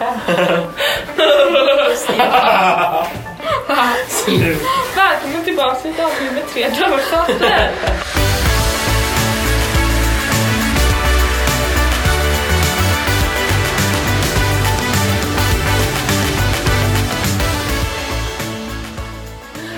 [0.00, 0.24] Välkommen
[5.44, 7.70] tillbaka till ett avsnitt med tre döva katter.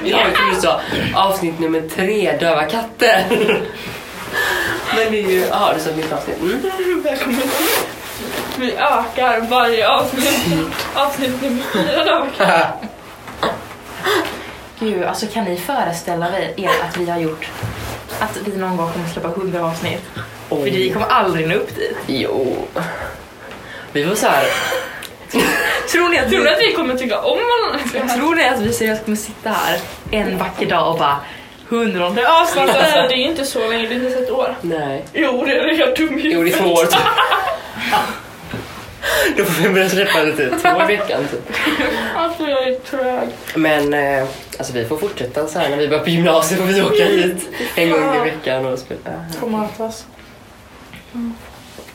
[0.05, 0.81] Jag trodde du sa
[1.15, 3.25] avsnitt nummer tre, döva katter.
[4.97, 6.41] Men det är ju, ja du sa mitt avsnitt.
[6.41, 6.63] Mm.
[7.03, 7.92] Välkommen till.
[8.63, 10.75] Vi ökar varje avsnitt.
[10.95, 12.67] Avsnitt nummer fyra katter.
[14.81, 17.49] Gud, alltså kan ni föreställa er att vi har gjort
[18.19, 20.01] att vi någon gång kommer släppa 100 avsnitt?
[20.49, 21.97] För vi kommer aldrig nå upp dit.
[22.07, 22.57] Jo.
[23.93, 24.45] Vi var så här.
[25.93, 28.15] Tror ni att Tror vi, du att vi kommer tycka om varandra?
[28.15, 29.79] tror ni att vi seriöst kommer sitta här
[30.11, 31.17] en vacker dag och bara
[31.69, 32.69] 100 avsnitt?
[32.69, 34.57] Alltså, det är ju inte så länge, det är inte ett år.
[34.61, 35.05] Nej.
[35.13, 35.75] Jo, det är det.
[35.75, 37.01] Jag dum i Jo, det är två år typ.
[39.37, 41.57] Då får vi börja släppa lite två i veckan typ.
[42.17, 43.29] Alltså, jag är trög.
[43.55, 46.83] Men eh, alltså vi får fortsätta så här när vi börjar på gymnasiet får vi
[46.83, 49.25] åka hit en gång i veckan och spela.
[49.41, 50.07] Får matas.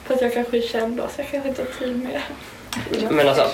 [0.05, 3.09] För att jag kanske är känd då, så jag kanske inte har tid med det.
[3.09, 3.47] Men alltså,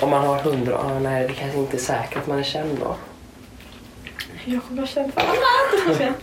[0.00, 2.78] om man har hundra, ah, nej det kanske inte är säkert att man är känd
[2.80, 2.96] då.
[4.44, 6.12] Jag kommer vara känd för annat.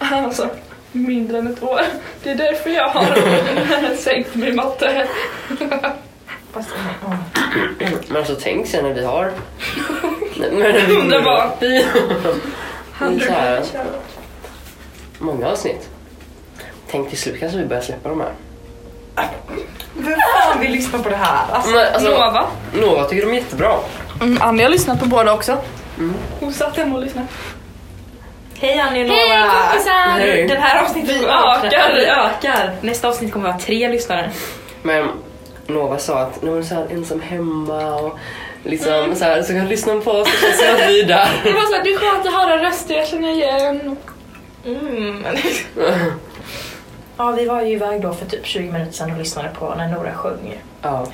[0.00, 0.48] Alltså,
[0.92, 1.80] mindre än ett år.
[2.22, 5.08] Det är därför jag har sänkt min matte.
[6.52, 6.68] Fast,
[7.02, 7.16] ja.
[8.08, 9.32] Men alltså tänk sen när vi har...
[10.86, 11.50] Hundra barn.
[11.60, 11.84] Vi
[13.28, 13.62] här.
[15.18, 15.88] Många avsnitt.
[16.90, 18.32] Tänk till slut kanske vi börjar släppa de här.
[19.94, 21.52] Vem fan vill lyssna på det här?
[21.52, 22.46] Alltså, Men, alltså, Nova.
[22.74, 23.76] Nova tycker de är jättebra.
[24.20, 25.58] Mm, Annie har lyssnat på båda också.
[26.40, 27.26] Hon satt hemma och lyssnade.
[28.60, 29.18] Hej Annie och Nova!
[29.18, 30.18] Hej kompisar!
[30.18, 30.46] Hej.
[30.46, 31.94] Den här avsnittet Vi ökar.
[31.94, 32.70] Vi ökar!
[32.80, 34.30] Nästa avsnitt kommer vara tre lyssnare.
[34.82, 35.08] Men
[35.66, 38.18] Nova sa att när hon är så här ensam hemma och
[38.64, 41.28] liksom så, här, så kan lyssna på oss och känns som att vi är där.
[41.44, 43.96] Det var såhär, det är skönt att höra röster jag känner igen.
[44.66, 45.24] Mm.
[47.20, 49.88] Ja, vi var ju iväg då för typ 20 minuter sedan och lyssnade på när
[49.88, 50.58] Nora sjöng.
[50.82, 51.06] Ja.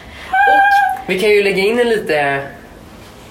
[1.07, 2.43] Vi kan ju lägga in en lite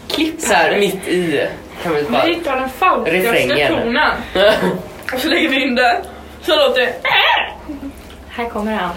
[0.07, 1.47] Klipp så här mitt i.
[1.83, 2.21] Kan vi Vi bara...
[2.21, 4.11] hittar den falskaste tonen.
[5.13, 5.95] Och så lägger vi in den.
[6.41, 6.93] Så låter det...
[8.29, 8.95] Här kommer han.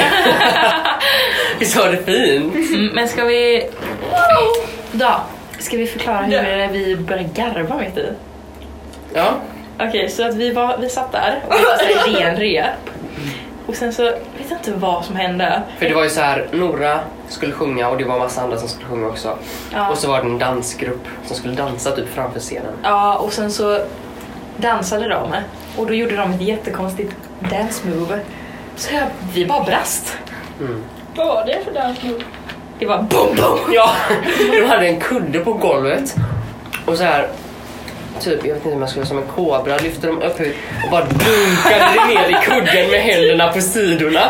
[1.58, 2.54] Visst var det fint?
[2.54, 3.70] Mm, men ska vi...
[4.92, 5.14] Då,
[5.58, 8.08] ska vi förklara hur vi började garva mitt i?
[9.14, 9.34] Ja.
[9.80, 12.90] Okej, så att vi, var, vi satt där och det var så här renrep.
[13.66, 15.62] Och sen så vet jag inte vad som hände.
[15.78, 18.68] För det var ju så här, Nora skulle sjunga och det var massa andra som
[18.68, 19.38] skulle sjunga också.
[19.72, 19.88] Ja.
[19.90, 22.72] Och så var det en dansgrupp som skulle dansa typ framför scenen.
[22.82, 23.80] Ja, och sen så
[24.56, 25.34] dansade de
[25.76, 27.12] och då gjorde de ett jättekonstigt
[27.50, 28.20] dance move.
[28.76, 30.16] Så jag, vi bara brast.
[30.60, 30.82] Mm.
[31.14, 32.22] Vad var det för dansmove?
[32.78, 33.58] Det var boom boom.
[33.74, 33.90] Ja,
[34.52, 36.14] de hade en kudde på golvet
[36.86, 37.28] och så här
[38.20, 40.90] typ, jag vet inte om jag skulle som en kobra, lyfte dem upp hit och
[40.90, 44.20] bara dunkade det ner i kudden med händerna på sidorna.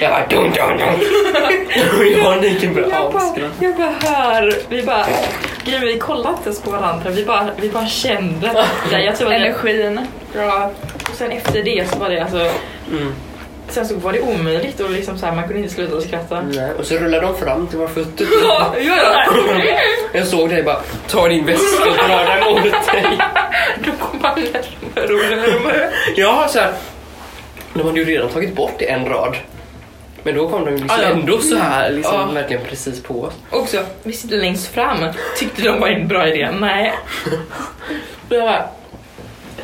[0.00, 1.98] Jag bara dun dun dun.
[1.98, 3.50] Och jag och Niken började avskratta.
[3.60, 5.06] jag bara hör, vi bara,
[5.64, 8.66] grejen, vi kollade inte ens på varandra, vi bara, vi bara kände.
[8.92, 10.00] Ja, jag tror att Energin.
[10.36, 10.70] Ja,
[11.10, 12.50] och sen efter det så var det alltså,
[12.90, 13.12] Mm.
[13.68, 16.42] sen så var det omöjligt och liksom så här, man kunde inte sluta skratta.
[16.42, 18.26] Nej, Och så rullade de fram till våra fötter.
[18.42, 19.24] Ja, ja.
[20.12, 23.18] Jag såg dig bara, ta din väska och dra den mot dig.
[23.84, 24.40] Då kom man
[24.94, 25.90] närmare.
[26.16, 26.72] Ja, så här.
[27.74, 29.36] De hade ju redan tagit bort en rad.
[30.22, 31.08] Men då kom de liksom ja.
[31.08, 32.26] ändå så här, liksom Ja.
[32.34, 33.34] verkligen precis på oss.
[33.50, 34.98] Också, vi sitter längst fram.
[35.38, 36.48] Tyckte de var en bra idé?
[36.60, 36.94] Nej.
[38.28, 38.68] Jag bara,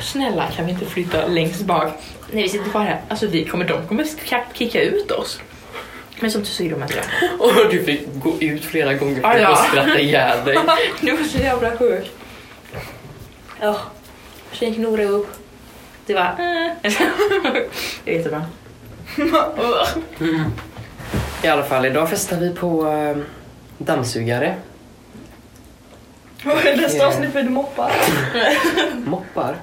[0.00, 1.92] snälla kan vi inte flytta längst bak?
[2.32, 3.00] Nej, vi sitter bara här.
[3.08, 4.06] Alltså vi kommer, de kommer
[4.54, 5.40] kicka ut oss.
[6.20, 7.28] Men som tur så gjorde de inte det.
[7.38, 9.48] Och du fick gå ut flera gånger för ja.
[9.48, 10.58] att skratta ihjäl dig.
[11.00, 12.10] Det var så jävla sjukt.
[13.60, 13.80] Ja,
[14.52, 15.28] sen gick Nora upp.
[16.06, 16.22] Det var...
[16.22, 16.72] eh.
[18.04, 18.44] det är jättebra.
[21.42, 23.16] I alla fall, idag festar vi på eh,
[23.78, 24.54] dammsugare.
[26.76, 27.92] Nästa avsnitt blir det moppar?
[28.94, 29.56] Moppar.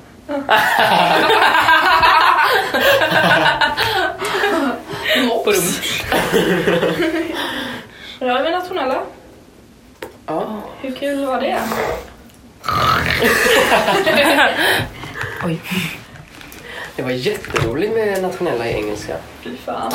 [8.19, 9.01] Ja, vi är nationella.
[10.25, 10.61] Ja.
[10.81, 11.59] Hur kul var det?
[15.45, 15.61] Oj.
[16.95, 19.15] Det var jätteroligt med nationella i engelska.
[19.43, 19.91] Fy fan.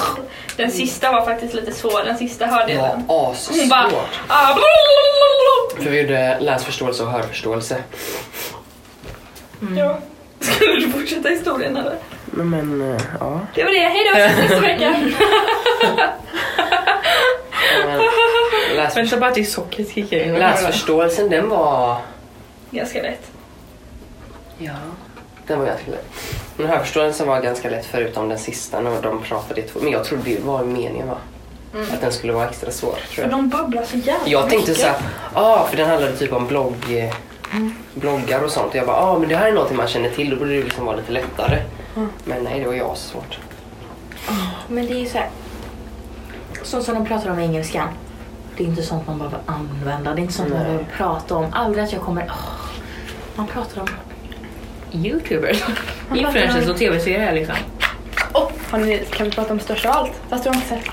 [0.57, 2.05] Den sista var faktiskt lite svår.
[2.05, 3.05] Den sista hörde Det var den.
[3.61, 3.81] Hon bara...
[3.85, 4.21] assvårt.
[4.29, 4.55] Ah.
[5.83, 7.77] För vi gjorde läsförståelse och hörförståelse.
[9.77, 9.99] ja.
[10.55, 11.97] Skulle du fortsätta historien eller?
[12.27, 13.41] Men, men eh, ja.
[13.55, 13.79] Det var det.
[13.79, 14.95] Hej då, ses nästa vecka.
[18.77, 20.33] Läs, Vänta bara tills sockret kickar in.
[20.35, 21.97] läsförståelsen den var...
[22.71, 23.31] Ganska lätt.
[24.59, 24.73] Ja.
[25.47, 26.13] Den var ganska lätt.
[26.57, 29.81] Men hörförståelsen var ganska lätt förutom den sista när de pratade i två.
[29.83, 31.17] Men jag trodde det var meningen va?
[31.95, 32.91] Att den skulle vara extra svår.
[32.93, 33.31] Tror För jag.
[33.31, 34.85] de babblar så jävla Jag tänkte mycket.
[34.85, 34.97] såhär,
[35.35, 37.13] ah, för den handlade typ om blogg,
[37.53, 38.69] eh, bloggar och sånt.
[38.69, 40.63] Och jag bara, ah, men det här är något man känner till, då borde det
[40.63, 41.63] liksom vara lite lättare.
[42.25, 43.39] Men nej, det var jag så svårt.
[44.69, 45.29] Men det är ju så här.
[46.63, 47.89] Så som de pratar om i engelskan.
[48.57, 50.15] Det är inte sånt man behöver använda.
[50.15, 50.67] Det är inte sånt man Nej.
[50.67, 51.47] behöver prata om.
[51.53, 52.27] Aldrig att jag kommer...
[52.29, 52.71] åh,
[53.35, 53.89] man pratar om
[54.93, 55.63] youtubers,
[56.15, 57.57] influencers och tv-serier liksom.
[58.35, 60.13] Oh, har ni, kan vi prata om största allt?
[60.29, 60.85] Fast du har inte sett.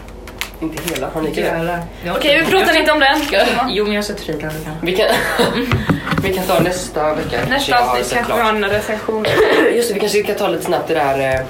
[0.63, 1.41] Inte hela, har ni det?
[1.41, 1.83] Jävlar.
[2.15, 3.19] Okej, vi pratar inte om den.
[3.69, 4.51] Jo, men jag har sett trailern.
[4.81, 5.07] vi kan.
[6.23, 7.39] Vi kan, kan ta nästa vecka.
[7.49, 9.25] Nästa avsnitt kanske vi har en recension.
[9.75, 11.35] Just det, vi kanske ska ta lite snabbt det där.
[11.35, 11.41] eh,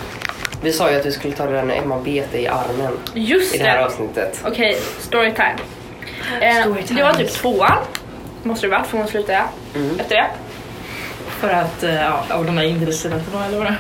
[0.62, 3.56] Vi sa ju att vi skulle ta det där när Emma bet i armen Just
[3.56, 3.86] i det här det.
[3.86, 4.42] avsnittet.
[4.46, 5.56] Okej, storytime.
[6.42, 7.00] Eh, Storytime.
[7.00, 7.78] det var typ tvåan.
[8.44, 9.82] Måste det varit, för hon slutade jag.
[9.84, 10.00] Mm.
[10.00, 10.28] Efter det.
[11.40, 13.16] För att, eh, ja, av de här individuella
[13.48, 13.76] eller vad det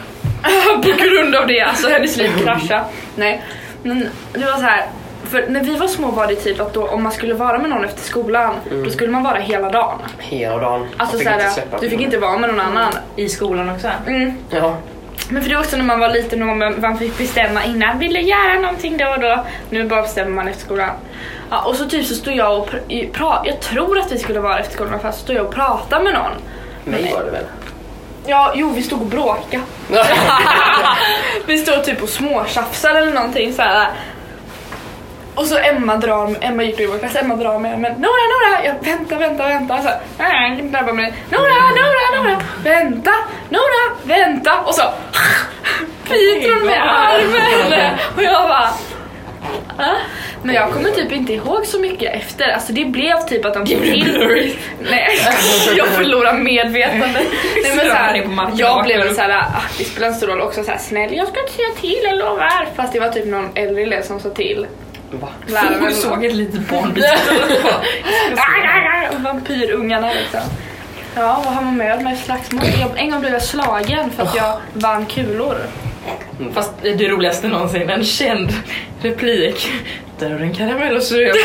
[0.98, 2.84] På grund av det, alltså hennes liv kraschade.
[3.16, 3.44] Nej,
[3.84, 4.86] men det var så här.
[5.34, 7.70] För när vi var små var det typ att då, om man skulle vara med
[7.70, 10.00] någon efter skolan, då skulle man vara hela dagen.
[10.20, 10.88] Hela dagen.
[10.98, 12.94] Alltså Jag så fick inte här, släppa du fick inte vara med någon annan.
[13.16, 13.88] I skolan också.
[14.08, 14.34] Mm.
[14.50, 14.76] Ja.
[15.30, 18.00] Men för det var också när man var liten och man, man fick bestämma innan,
[18.00, 19.46] vill du göra någonting då och då?
[19.70, 20.90] Nu bara bestämmer man efter skolan.
[21.50, 24.40] Ja, och så typ så stod jag och pr- pra- jag tror att vi skulle
[24.40, 26.32] vara efter skolan fast stod jag och pratade med någon.
[26.84, 27.46] Mig var det väl?
[28.26, 29.64] Ja, jo vi stod och bråkade.
[31.46, 33.88] vi stod typ och småtjafsade eller någonting så här.
[35.36, 38.66] Och så Emma drar, Emma gick i vår klass, Emma drar med men Nora, Nora,
[38.66, 39.82] jag vänta, vänta, vänta.
[39.82, 43.12] Så, jag bara med, Nora, Nora, Nora, vänta,
[43.50, 44.60] Nora, vänta.
[44.66, 44.82] Och så
[46.10, 47.98] biter hon med armen.
[48.16, 48.70] Och jag bara
[49.78, 49.96] "Ah."
[50.44, 52.50] men jag kommer typ inte ihåg så mycket efter.
[52.50, 54.56] Alltså det blev typ att de tog till...
[54.92, 55.20] Nej,
[55.78, 57.08] jag förlorar medvetande.
[57.64, 59.16] Nej, men så här, jag blev upp.
[59.16, 62.00] såhär, ah, det spelar inte stor roll också såhär snäll, jag ska inte säga till,
[62.04, 62.68] jag lovar.
[62.76, 64.68] Fast det var typ någon äldre elev som sa till.
[65.18, 65.30] Va?
[65.48, 67.08] Läraren Hon såg ett litet barn bita.
[69.24, 70.40] Vampyrungarna liksom.
[71.16, 72.64] Ja, vad har man med mig slagsmål?
[72.96, 75.58] En gång blev jag slagen för att jag vann kulor.
[76.54, 78.54] Fast det roligaste någonsin, en känd
[79.02, 79.72] replik.
[80.20, 81.38] Där har du en karamell och så jag på.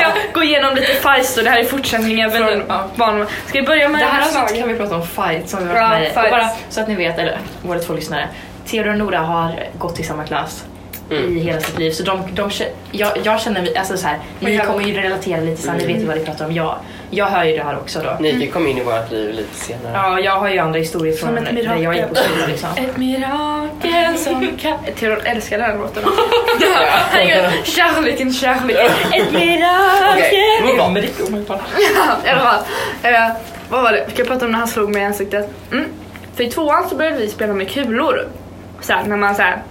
[0.00, 2.84] Jag ska gå igenom lite fights och det här är fortsättningen Men, från ja.
[2.96, 3.26] barn.
[3.46, 5.76] Ska vi börja med Det här avsnittet kan vi prata om fight som vi har
[5.76, 6.14] Ja, varit med i.
[6.14, 6.24] fights.
[6.24, 8.28] Och Bara så att ni vet, eller våra två lyssnare.
[8.66, 10.64] Theodor och Nora har gått i samma klass
[11.10, 11.90] i hela sitt liv.
[11.90, 12.50] Så de, de,
[12.90, 15.86] jag, jag känner, alltså så här, ni jag- kommer ju relatera lite så här, ni
[15.86, 16.52] vet ju vad ni pratar om.
[16.52, 16.74] Jag,
[17.10, 18.16] jag hör ju det här också då.
[18.20, 19.92] Ni kom in i vårt liv lite senare.
[19.94, 22.68] Ja, jag har ju andra historier från när jag gick på skolan liksom.
[22.76, 24.78] Ett mirakel som kan...
[24.98, 26.02] Theodor älskar den här låten.
[27.64, 28.86] Kärleken, kärleken.
[29.12, 30.26] Ett mirakel.
[30.64, 31.20] Okej, omöjligt.
[32.24, 32.60] I alla fall.
[33.02, 33.30] Eh,
[33.70, 34.04] vad var det?
[34.08, 35.50] Vi ska prata om när han slog mig i ansiktet.
[35.72, 35.84] Mm.
[36.36, 38.28] För i tvåan så började vi spela med kulor.
[38.80, 39.62] Så här, när man så här,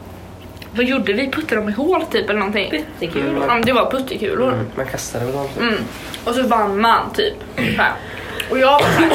[0.78, 1.32] Vad gjorde vi?
[1.32, 2.86] Puttade dem i hål typ eller någonting?
[3.00, 3.38] Kul.
[3.44, 3.62] Mm.
[3.66, 4.54] Det var puttekulor.
[4.54, 5.48] Mm, man kastade väl dem.
[5.60, 5.76] Mm.
[6.26, 7.34] Och så vann man typ.
[7.56, 7.92] Så här.
[8.50, 9.12] Och jag var såhär,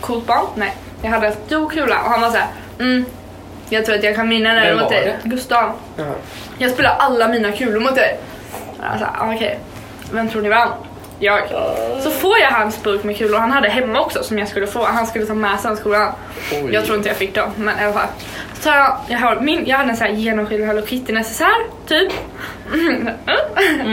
[0.00, 0.46] coolt barn?
[0.54, 0.76] Nej.
[1.02, 2.46] Jag hade en stor kula och han var såhär,
[2.78, 3.04] mm,
[3.68, 5.16] jag tror att jag kan vinna den Vem mot dig.
[5.22, 5.72] Gustav.
[5.96, 6.14] Jaha.
[6.58, 8.18] Jag spelar alla mina kulor mot dig.
[8.80, 9.58] Jag ah, okej,
[10.12, 10.68] vem tror ni vann?
[11.18, 11.42] Jag.
[12.02, 14.84] Så får jag hans burk med kulor, han hade hemma också som jag skulle få.
[14.84, 16.12] Han skulle ta med sig den skolan.
[16.52, 16.68] Oj.
[16.72, 18.08] Jag tror inte jag fick dem, men i alla fall.
[18.62, 21.54] Så tar jag, jag, har min, jag hade en sån här genomskinlig Hello Kitty necessär,
[21.86, 22.12] typ.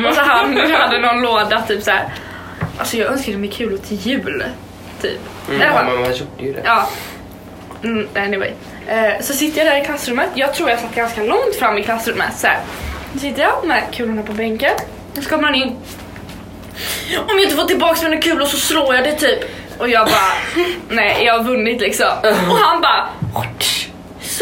[0.07, 2.09] Och så han hade någon låda, typ så här.
[2.77, 4.43] Alltså jag önskade mig kulor till jul,
[5.01, 5.19] typ.
[5.49, 6.61] Mm, ja, men man gjorde ju det.
[6.65, 6.89] Ja.
[7.83, 8.51] Mm, anyway.
[8.87, 10.29] Eh, så sitter jag där i klassrummet.
[10.35, 12.37] Jag tror jag satt ganska långt fram i klassrummet.
[12.37, 12.59] Så här.
[13.13, 14.71] Då sitter jag med kulorna på bänken.
[15.17, 15.75] Och så kommer han in.
[17.17, 19.39] Om jag inte får tillbaka mina kulor så slår jag det typ.
[19.77, 22.07] Och jag bara, nej jag har vunnit liksom.
[22.23, 23.09] Och han bara,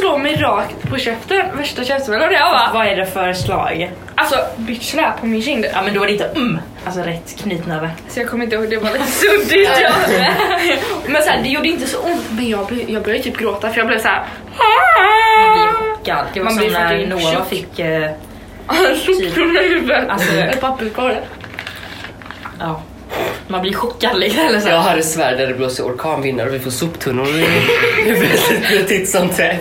[0.01, 1.57] slår mig rakt på käften.
[1.57, 2.27] Värsta käftsmällen.
[2.27, 3.91] Och jag bara, Vad är det för slag?
[4.15, 5.65] alltså bitch slä på min kind.
[5.73, 7.89] Ja men då är det inte mm, alltså rätt knytnäve.
[8.09, 9.69] Så jag kommer inte ihåg, det var lite suddigt.
[11.07, 12.25] Men så här, det gjorde inte så ont.
[12.31, 14.23] Men jag, blev- jag började typ gråta för jag blev så här.
[15.39, 16.25] Man blir chockad.
[16.33, 17.49] Det var som när Noah chock.
[17.49, 17.79] fick...
[17.79, 18.11] Eh,
[19.35, 20.09] huvudet.
[20.09, 21.15] Alltså- Ett papperskorg.
[22.59, 22.81] ja.
[23.47, 24.45] Man blir chockad liksom.
[24.45, 24.69] Eller så.
[24.69, 27.27] Jag har ett svärd där det blåser orkanvindar och vi får soptunnor
[28.73, 29.59] i titt som tätt.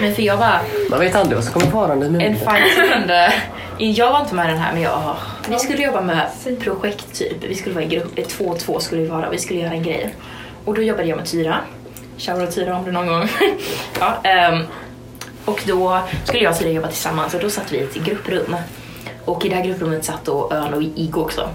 [0.00, 2.34] Men för jag var Man vet aldrig vad som kommer farande en det.
[2.34, 3.32] fight som hände.
[3.78, 5.16] Jag var inte med den här men jag,
[5.48, 6.26] vi skulle jobba med
[6.60, 7.44] projekt typ.
[7.44, 9.82] Vi skulle vara i grupp, två och två skulle vi vara vi skulle göra en
[9.82, 10.14] grej.
[10.64, 11.58] Och då jobbade jag med Tyra.
[12.18, 13.28] Shoutout Tyra om du någon gång.
[14.00, 14.64] ja, ehm,
[15.44, 18.56] och då skulle jag och Tyra jobba tillsammans och då satt vi i ett grupprum.
[19.24, 21.48] Och i det här grupprummet satt då Örn och Igo också.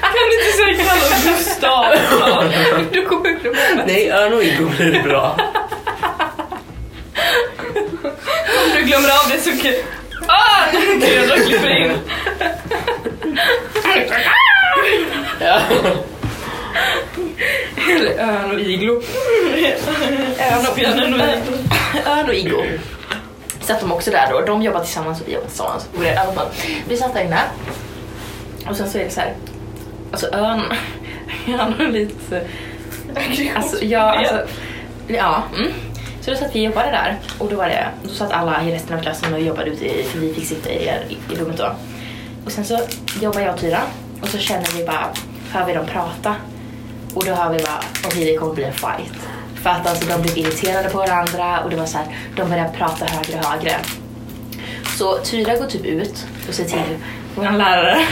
[0.00, 1.84] Kan du inte säga kalla Gustav?
[2.92, 3.42] Du kommer upp
[3.76, 5.36] med Nej, Örn och Igor blir bra.
[8.64, 9.72] Om du glömmer av det så kan...
[10.26, 10.64] Ah!
[11.00, 11.92] Theodor klipper in.
[15.40, 15.60] Ja.
[17.90, 18.92] Eller Örn och Iglo.
[20.40, 21.56] Örn och, Björnen och Iglo.
[22.06, 22.62] Örn och Iglo.
[23.60, 24.40] Satt de också där då.
[24.40, 25.88] De jobbar tillsammans och vi jobbar tillsammans.
[25.96, 26.46] Och det- i alla fall.
[26.88, 27.40] Vi satt där inne.
[28.68, 29.34] Och sen så är det så här.
[30.12, 30.62] Alltså Örn,
[31.58, 32.42] han har lite...
[33.56, 34.46] Alltså, ja, alltså,
[35.08, 35.42] ja.
[35.56, 35.72] Mm.
[36.20, 38.74] Så då satt vi och jobbade där och då var det, då satt alla i
[38.74, 41.72] resten av klassen och jobbade ute i, för vi fick sitta i, i, rummet då.
[42.44, 42.80] Och sen så
[43.20, 43.80] jobbar jag och Tyra
[44.22, 45.08] och så känner vi bara,
[45.52, 46.34] hör vi dem prata
[47.14, 49.12] och då hör vi bara, okej det kommer bli en fight.
[49.62, 52.76] För att alltså de blev irriterade på varandra och det var så här, de började
[52.78, 53.76] prata högre och högre.
[54.98, 56.96] Så Tyra går typ ut och säger till
[57.34, 58.04] vår lärare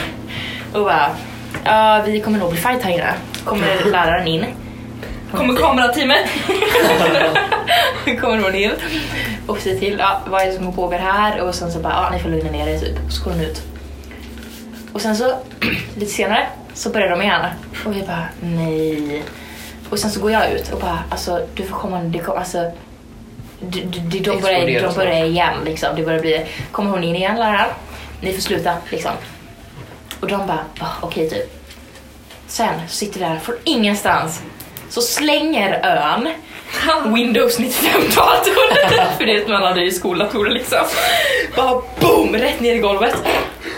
[0.73, 1.11] och bara,
[1.65, 3.15] ja vi kommer nog bli fight här inne.
[3.45, 4.45] Kommer läraren in
[5.33, 6.31] Kommer kamerateamet?
[8.21, 8.73] kommer hon in
[9.47, 12.11] och säger till ja, vad är det som pågår här och sen så bara ja,
[12.13, 13.07] ni får lugna ner er typ.
[13.07, 13.63] Och så går hon ut.
[14.93, 15.25] Och sen så
[15.97, 17.41] lite senare så börjar de igen
[17.87, 19.23] och vi bara nej.
[19.91, 22.71] Och sen så går jag ut och bara alltså du får komma, det kommer alltså
[23.61, 25.97] de, de, de, börjar, de börjar igen liksom.
[25.97, 27.71] Det börjar bli, kommer hon in igen läraren?
[28.21, 29.13] Ni får sluta liksom.
[30.21, 31.59] Och de bara ah, okej typ.
[32.47, 34.43] Sen sitter vi där från ingenstans
[34.89, 36.29] så slänger ön
[37.15, 40.79] Windows 95-datorn, för det man hade i skoldatorer liksom.
[41.57, 43.15] Bara boom, rätt ner i golvet.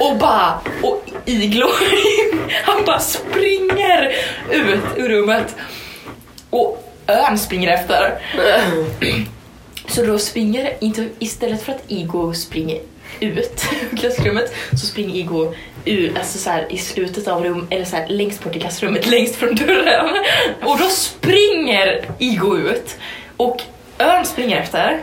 [0.01, 1.69] Och bara, och Iglo,
[2.65, 4.13] han bara springer
[4.51, 5.57] ut ur rummet.
[6.51, 8.19] Och ön springer efter.
[9.89, 12.81] Så då springer, inte, istället för att Igo springer
[13.21, 17.85] ut ur klassrummet så springer Igo ur, alltså så här, i slutet av rummet eller
[17.85, 20.09] så här, längst bort i klassrummet, längst från dörren.
[20.63, 22.97] Och då springer Igo ut
[23.37, 23.63] och
[23.99, 25.03] Örn springer efter.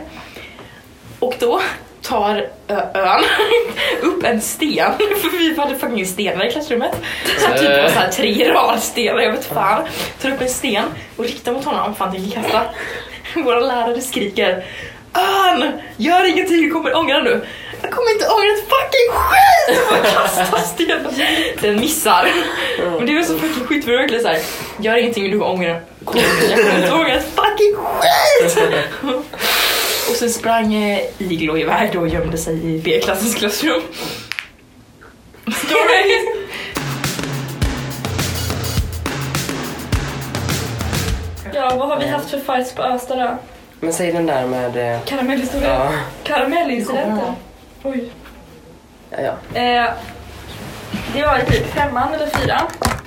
[1.18, 1.60] Och då
[2.02, 3.24] tar ön Örn
[4.02, 6.92] upp en sten, för vi hade fucking stenar i klassrummet.
[7.38, 9.86] Så här, typ var så här tre rad stenar, jag vet fan.
[10.22, 10.84] Tar upp en sten
[11.16, 12.62] och riktar mot honom, fan tänker kasta.
[13.34, 14.64] Våra lärare skriker
[15.14, 15.72] Örn!
[15.96, 17.46] Gör ingenting, du kommer ångra nu.
[17.82, 19.78] Jag kommer inte ångra ett fucking skit!
[19.80, 21.12] Och bara kastar stenen.
[21.60, 22.28] Den missar.
[22.78, 24.40] Men det var så fucking skit för verkligen såhär,
[24.80, 25.68] gör ingenting, du kommer ångra.
[25.68, 28.58] Jag kommer inte ångra ett fucking skit!
[30.10, 33.82] Och sen sprang eh, Iglo iväg då och gömde sig i B-klassens klassrum.
[35.66, 36.26] Story!
[41.54, 43.38] Ja, vad har vi haft för fights på Östa då?
[43.80, 44.94] Men säg den där med...
[44.94, 45.68] eh, Karamellhistoria?
[45.68, 45.90] Ja,
[46.22, 47.34] Karamellincidenten?
[47.82, 48.10] Oj.
[49.10, 49.60] ja, ja.
[49.60, 49.90] Eh,
[51.14, 52.62] det var i typ femman eller fyran.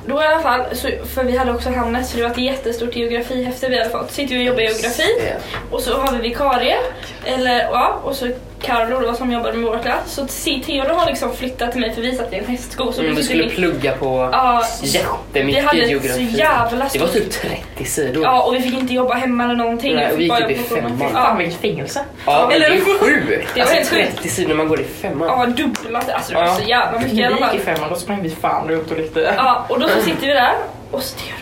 [0.06, 2.96] Då i alla fall, så, för vi hade också Hannes, så det var ett jättestort
[2.96, 4.12] geografihäfte vi hade fått.
[4.12, 5.34] Sitter vi och jobbar i geografi
[5.72, 6.78] och så har vi vikarie,
[7.26, 10.02] eller ja, och så Carlo då som jobbade med vår klass.
[10.06, 10.28] Så
[10.66, 12.92] Theodor har liksom flyttat till mig för vi satt i en hästsko.
[12.92, 16.32] Så Mm, vi du skulle i- plugga på Ja, jättemycket vi hade geografi.
[16.32, 18.24] så jävla Det var typ 30 sidor.
[18.24, 19.96] Ja, och vi fick inte jobba hemma eller någonting.
[19.96, 21.10] Nej, Vi vi gick typ i femman.
[21.14, 22.00] Fan vilket fängelse.
[22.26, 23.60] Ja, Eller- det är sjukt!
[23.60, 23.90] Alltså sjukt.
[24.16, 25.28] 30 sidor när man går i femman.
[25.28, 26.00] ja dubbla.
[26.14, 26.56] Alltså det var Ja.
[26.56, 27.54] så jävla mycket i alla vi fall.
[27.54, 29.34] gick i femman då sprang vi fan runt och lekte.
[29.38, 30.54] Ja, och då så sitter vi där
[30.92, 31.38] och så Theodor.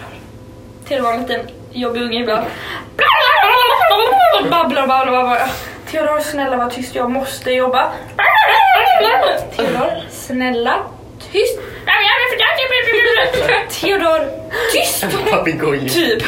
[0.88, 1.40] Theodor var en liten
[1.72, 2.46] jobbig unge ibland.
[4.50, 5.50] Babblar och babblar och babblar.
[5.92, 7.92] Theodor, snälla var tyst, jag måste jobba.
[9.56, 10.86] Theodor, snälla,
[11.32, 11.60] tyst.
[13.82, 14.28] Theodor,
[14.74, 15.06] tyst!
[15.32, 15.90] Papegoj.
[15.90, 16.24] Typ.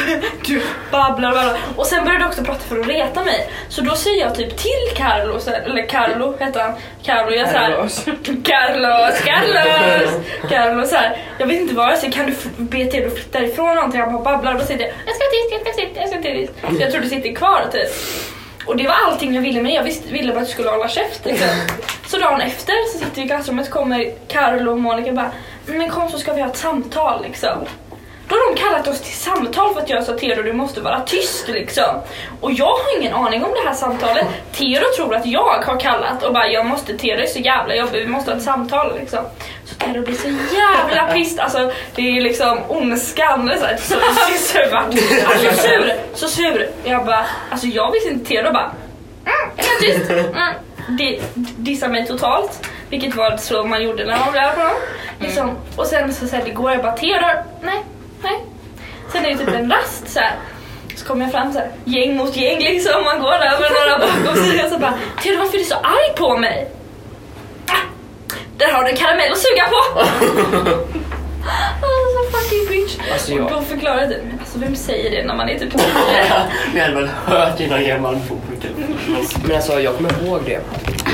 [0.46, 1.58] Du babblar och babblar.
[1.76, 3.50] Och sen började du också prata för att reta mig.
[3.68, 6.72] Så då säger jag typ till Carlo, eller Carlo heter han.
[7.02, 7.70] Carlo, jag såhär.
[7.70, 8.04] Carlos.
[8.44, 10.10] Carlos, Carlos!
[10.50, 11.16] Carlos så här.
[11.38, 14.00] Jag vet inte vad jag säger, kan du be att flytta ifrån någonting?
[14.00, 16.18] Han bara babblar och då säger jag jag ska dit, jag ska dit, jag ska
[16.18, 16.76] dit.
[16.76, 17.90] Så jag tror du sitter kvar typ.
[18.66, 20.88] Och det var allting jag ville med jag visste, ville bara att du skulle hålla
[20.88, 21.24] käft.
[21.24, 21.48] Liksom.
[22.06, 25.30] Så dagen efter så sitter vi i klassrummet kommer Carlo och Monica och bara
[25.66, 27.58] men kom så ska vi ha ett samtal liksom.
[28.28, 31.00] Då har de kallat oss till samtal för att jag sa Theodor du måste vara
[31.00, 32.00] tyst liksom.
[32.40, 34.26] Och jag har ingen aning om det här samtalet.
[34.52, 38.00] Theodor tror att jag har kallat och bara jag måste, Theodor är så jävla jobbig,
[38.00, 39.24] vi måste ha ett samtal liksom.
[39.78, 41.38] Men Theodor blir så jävla pist.
[41.38, 43.50] alltså det är liksom ondskan.
[43.58, 44.84] Så, här, så, så, så, bara,
[45.26, 46.68] alltså, sur, så sur.
[46.84, 48.70] Jag bara, alltså jag visste inte Theodor bara,
[49.24, 50.10] mm, helt tyst.
[50.10, 50.54] Mm.
[50.88, 54.76] Di- mig totalt, vilket var så man gjorde när man blev på honom.
[55.18, 55.56] Liksom.
[55.76, 57.82] Och sen så, säger det går jag bara, Theodor, nej,
[58.22, 58.44] nej.
[59.12, 60.32] Sen är det typ en rast så här.
[60.96, 63.98] Så kommer jag fram så här, gäng mot gäng liksom, man går där med några
[63.98, 66.68] bakom sig och så bara Theodor varför är du så arg på mig?
[68.62, 70.00] Där har du en karamell att suga på!
[71.82, 72.96] oh, så fucking bitch.
[73.12, 75.58] Alltså, och jag- då förklarade jag det, men alltså vem säger det när man är
[75.58, 75.74] typ
[76.74, 78.38] Vi hade väl hört i någon gammal bok.
[79.46, 80.52] Men alltså jag kommer ihåg det.
[80.52, 80.60] Jag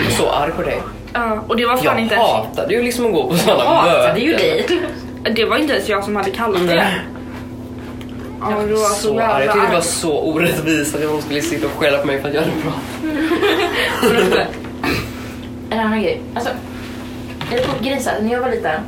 [0.04, 0.82] var så arg på dig.
[1.12, 4.20] Ja, och det var fan Jag inte hatade ju liksom att gå på sådana Hatade
[4.20, 4.66] ju dig.
[5.36, 6.86] det var inte ens jag som hade kallat det.
[8.40, 9.44] Ja, det var så Så arg.
[9.44, 12.28] Jag tyckte det var så orättvist att hon skulle sitta och skälla på mig för
[12.28, 12.72] att jag hade bra.
[15.70, 16.20] En annan grej.
[16.34, 16.50] Alltså,
[17.50, 18.80] jag grejen när jag var liten,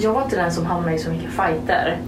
[0.00, 1.98] jag var inte den som hamnade i så mycket fighter.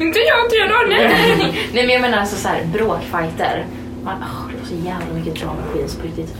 [0.00, 1.70] Inte jag Theodor, nej!
[1.72, 3.66] Nej men jag menar alltså så här, bråkfighter.
[4.04, 6.34] Man, åh, det var så jävla mycket drama queens på riktigt.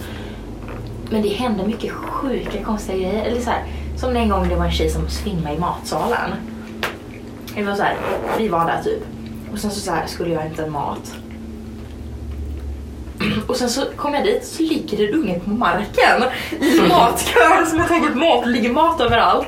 [1.11, 3.25] Men det hände mycket sjuka konstiga grejer.
[3.25, 3.65] Eller så här,
[3.97, 6.31] som en gång det var en tjej som svimmade i matsalen.
[7.55, 7.97] Det var så här,
[8.39, 9.03] vi var där typ.
[9.53, 11.15] Och sen så, så här, skulle jag hämta mat.
[13.49, 16.23] Och sen så kom jag dit så ligger det en unge på marken
[16.61, 18.45] i matkön som har tagit mat.
[18.45, 19.47] Det ligger mat överallt.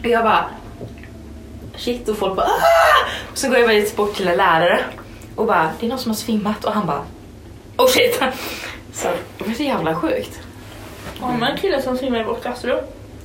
[0.00, 0.44] Och jag bara
[1.76, 3.06] shit och folk bara ah!
[3.32, 4.80] Och så går jag dit bort till en lärare
[5.36, 7.04] och bara det är någon som har svimmat och han bara
[7.76, 8.20] oh shit.
[8.92, 10.40] Så det var så jävla sjukt.
[11.20, 12.78] Ja, men en kille som svimmade i vårt klassrum.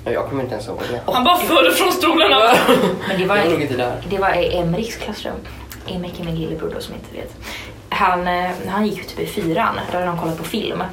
[0.03, 1.11] Jag kommer inte ens ihåg det.
[1.13, 2.31] Han bara föll från stolen.
[3.07, 4.07] Men det var, Jag nog inte där.
[4.09, 5.35] det var i Emriks klassrum.
[5.87, 7.35] Emrik är min lillebror då som inte vet.
[7.91, 10.83] Han, eh, han gick ju typ i fyran, då hade de kollat på film.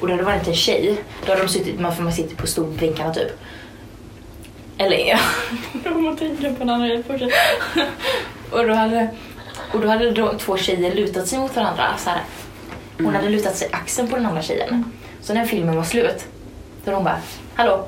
[0.00, 2.46] Och då hade det varit en tjej, då hade de suttit, man, man sitter på
[2.46, 3.38] stolbänkarna typ.
[4.78, 5.18] Eller ja.
[6.12, 7.04] Att tänka på en annan.
[8.50, 9.08] Och då hade,
[9.72, 11.84] och då hade de två tjejer lutat sig mot varandra.
[11.98, 12.22] Så här.
[12.98, 14.92] Hon hade lutat sig axeln på den andra tjejen.
[15.20, 16.26] Så när filmen var slut,
[16.84, 17.18] då hon bara
[17.54, 17.86] Hallå?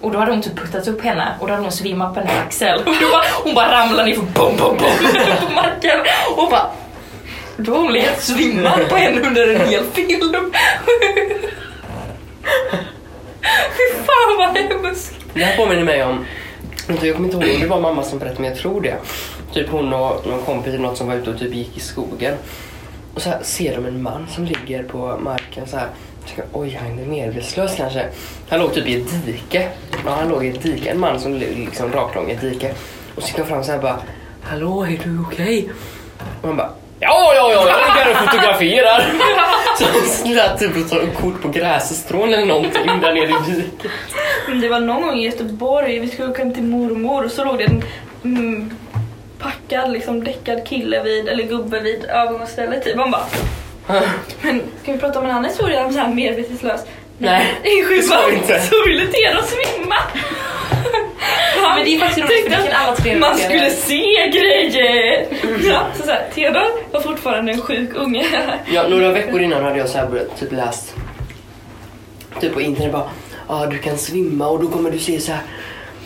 [0.00, 2.38] Och då hade hon typ puttat upp henne och då hade hon svimmat på hennes
[2.38, 2.78] axel.
[2.86, 6.00] Och då bara, hon bara ramlade ner för bom, bom, bom på marken.
[6.36, 6.70] Och bara
[7.60, 10.52] då har hon legat svimmad på henne under en hel film.
[13.76, 15.14] Fy fan vad hemskt.
[15.34, 16.26] Det här påminner mig om,
[16.86, 18.96] jag kommer inte ihåg om det var mamma som berättade men jag tror det.
[19.52, 22.34] Typ hon och någon kompis eller något som var ute och typ gick i skogen.
[23.14, 25.88] Och så här ser de en man som ligger på marken så här.
[26.26, 28.04] Tänker, Oj, han är medvetslös kanske.
[28.48, 29.68] Han låg typ i ett dike.
[30.04, 30.90] Ja, han låg i ett dike.
[30.90, 32.74] En man som låg liksom raklång i ett dike.
[33.14, 33.98] Och så gick de fram så här bara.
[34.42, 35.70] Hallå, är du okej?
[36.42, 36.70] Och han bara.
[37.02, 39.00] Ja, ja, ja, jag ligger och fotograferar.
[39.78, 43.92] Så han slatt typ och tog kort på grässtrån eller någonting där nere i diket.
[44.62, 47.58] Det var någon gång i Göteborg, vi skulle åka hem till mormor och så låg
[47.58, 47.84] det en
[48.24, 48.70] mm,
[49.38, 52.96] packad, liksom däckad kille vid, eller gubbe vid övergångsstället typ.
[52.96, 53.26] Man bara,
[54.42, 56.80] men ska vi prata om en annan historia om så här medvetslös?
[57.18, 58.60] Nej, det ska vi inte.
[58.60, 59.96] så ville Theodor svimma.
[61.76, 63.48] Men det är faktiskt roligt för det kan alla tre Man relatera.
[63.48, 65.26] skulle se grejer!
[65.70, 68.26] Ja, så så här, Theodor var fortfarande en sjuk unge.
[68.72, 70.94] Ja, några veckor innan hade jag så här börjat typ läst
[72.40, 73.10] typ på internet bara
[73.46, 75.40] ah, du kan svimma och då kommer du se så här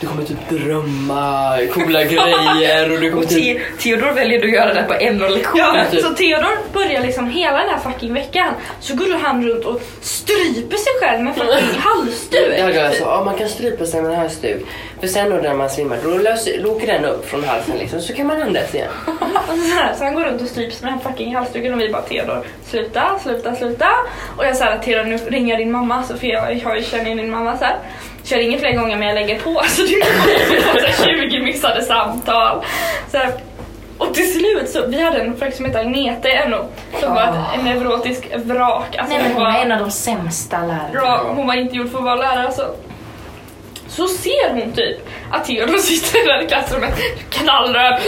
[0.05, 3.59] du kommer typ drömma coola grejer och du kommer Och typ...
[3.59, 5.85] Te- Theodor väljer att göra det på en av Ja, lektionerna.
[5.91, 6.01] typ.
[6.03, 10.77] så Theodor börjar liksom hela den här fucking veckan så går han runt och stryper
[10.77, 12.61] sig själv med fucking halsduk.
[12.61, 14.67] Hade jag ah, man kan strypa sig med en halsduk.
[15.01, 18.13] För sen då när man svimmar då löser, åker den upp från halsen liksom så
[18.15, 18.89] kan man andas igen.
[19.47, 21.89] Så, här, så han går runt och stryps med den här fucking halsduken och vi
[21.89, 23.89] bara Theodor, sluta, sluta, sluta.
[24.37, 27.59] Och jag sa Theodor nu ringer din mamma så för jag, jag känner din mamma
[27.59, 27.77] så här.
[28.25, 31.43] Så jag ringer flera gånger men jag lägger på så det är så här 20
[31.43, 32.65] missade samtal.
[33.11, 33.33] Så här,
[33.99, 36.69] och till slut så, vi hade en fröken som hette Agneta i NO
[37.01, 38.97] som var ett- en neurotisk vrak.
[38.99, 41.17] Alltså, Nej men hon var- är en av de sämsta lärarna.
[41.35, 42.75] Hon var inte gjord för att vara lärare alltså.
[43.89, 44.99] Så ser hon typ
[45.31, 46.95] att Theodor sitter där i klassrummet
[47.31, 47.95] knallröd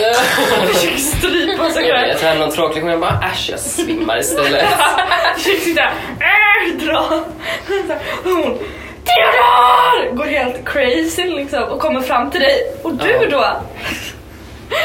[0.63, 2.09] och försöker strypa sig själv.
[2.09, 4.65] Jag tar någon tråkig lektion jag bara äsch jag svimmar istället.
[5.37, 6.99] Försöker sitta äh, dra.
[7.01, 8.59] Och Hon
[9.07, 10.15] Theodor!
[10.17, 13.47] Går helt crazy liksom och kommer fram till dig och du då?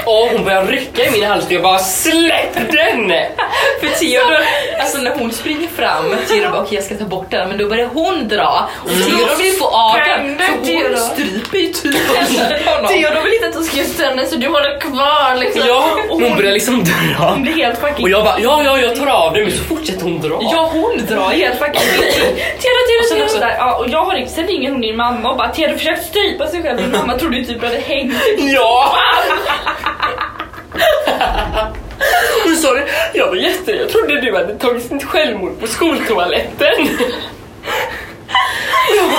[0.05, 3.13] Och hon börjar rycka i min halsduk jag bara släpp den!
[3.79, 4.39] För Theodor,
[4.79, 7.67] alltså när hon springer fram, Theodor bara okej jag ska ta bort den, men då
[7.69, 10.95] börjar hon dra och Theodor vill få av den så hon Theodor.
[10.95, 12.07] stryper ju typ
[12.67, 12.87] honom.
[12.87, 15.61] Theodor vill inte benet och ska göra sönder så du håller kvar liksom.
[15.67, 17.25] Ja, och hon börjar liksom dra.
[17.29, 19.63] hon blir helt fucking Och jag bara, ja, ja, jag tar av det, men så
[19.63, 20.39] fortsätter hon dra.
[20.41, 23.45] Ja, hon drar helt fucking Och sen Teda, också- Teda.
[23.47, 23.55] Där.
[23.57, 26.61] Ja, och jag har sen ringer hon din mamma och bara Teda försökte strypa sig
[26.63, 28.13] själv men mamma trodde ju typ att det hängt.
[28.37, 28.95] Ja!
[32.43, 33.71] Hon sa det, jag var jätte...
[33.71, 36.89] Jag trodde du hade tagit sitt självmord på skoltoaletten.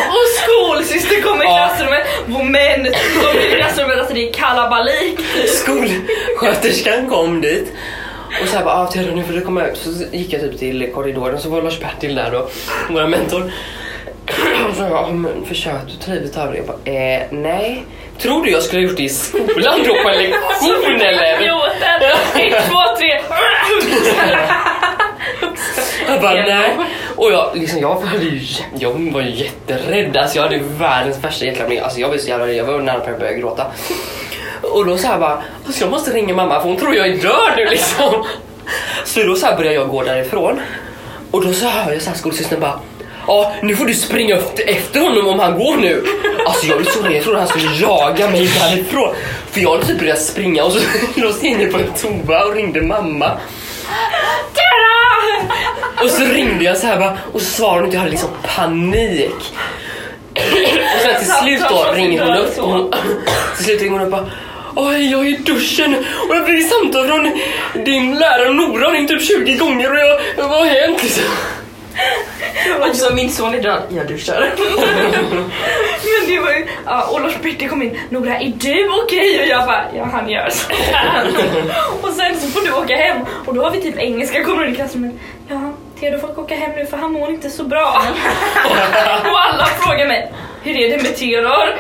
[0.09, 1.67] Och skolsyster kommer i Ja.
[1.69, 5.19] klassrummet, vår män kommer i klassrummet, alltså det är kalabalik.
[5.49, 7.73] Skolsköterskan kom dit
[8.43, 9.77] och så här bara, ah, Theodor nu får du komma ut.
[9.77, 12.49] Så gick jag typ till korridoren så var Lars-Bertil där då,
[12.91, 13.53] vår mentor.
[14.69, 16.57] Och så bara, men försök du trivs av det?
[16.57, 17.85] Jag bara, eh, nej.
[18.19, 21.43] Tror du jag skulle ha gjort det i skolan då på en lektion eller?
[21.43, 22.03] Idioten!
[22.53, 23.21] Ett, två, tre.
[26.09, 26.77] Jag bara nej.
[27.17, 28.41] Och jag, liksom, jag, var ju,
[28.79, 30.17] jag var ju jätterädd.
[30.17, 31.79] Alltså, jag hade världens värsta hjärtklappning.
[31.79, 32.53] Alltså, jag var så jävla.
[32.53, 33.67] Jag var nära på att börja gråta.
[34.63, 37.17] Och då så här bara, alltså, jag måste ringa mamma för hon tror jag är
[37.17, 38.25] död nu liksom.
[39.05, 40.61] Så då så här börjar jag gå därifrån.
[41.31, 42.81] Och då så hör jag så här skolsystern bara
[43.27, 46.05] Ja, nu får du springa efter, honom om han går nu.
[46.47, 49.15] Alltså jag blev så rädd, jag trodde han skulle jaga mig därifrån.
[49.51, 50.79] För jag hade typ börjat springa och så
[51.21, 51.93] låste jag in mig på en
[52.25, 53.31] toa och ringde mamma.
[56.05, 58.31] Och så ringde jag så här bara, och så svarade hon inte, jag hade liksom
[58.57, 59.55] panik.
[60.95, 62.93] Och sen till slut då ringer hon upp, och hon,
[63.57, 64.31] till slut ringer hon upp och bara
[64.77, 67.41] Oj, jag är i duschen och jag fick samtal från
[67.85, 71.25] din lärare Nora, hon upp 20 gånger och jag, vad har hänt liksom?
[72.89, 73.83] Också min son är död.
[73.89, 74.41] Jag duschar.
[76.05, 79.43] Men det var ju, ja, och Lars Bertil kom in, Nora är du okej?
[79.43, 81.27] Och jag bara, ja han gör så här.
[82.03, 84.73] Och sen så får du åka hem och då har vi typ engelska kommer in
[84.73, 85.13] i klassrummet.
[85.49, 88.03] Ja, Theodor får åka hem nu för han mår inte så bra.
[89.25, 91.77] och alla frågar mig, hur är det med Theodor?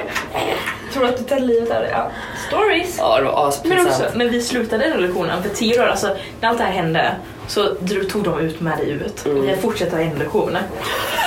[0.92, 1.90] Tror att du tar livet av det?
[1.90, 2.11] Ja,
[2.49, 2.97] stories.
[2.99, 3.88] Ja, det var Men aspinsamt.
[3.88, 7.14] också, när vi slutade den lektionen, för år, alltså när allt det här hände
[7.47, 7.75] så
[8.11, 10.57] tog de ut mig ut och jag fortsatte ha en lektion.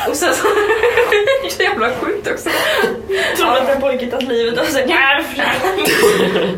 [0.09, 0.47] Och sen så,
[1.49, 2.49] så jävla sjukt också.
[3.37, 4.95] Tror du att en pojke tagit livet av sig?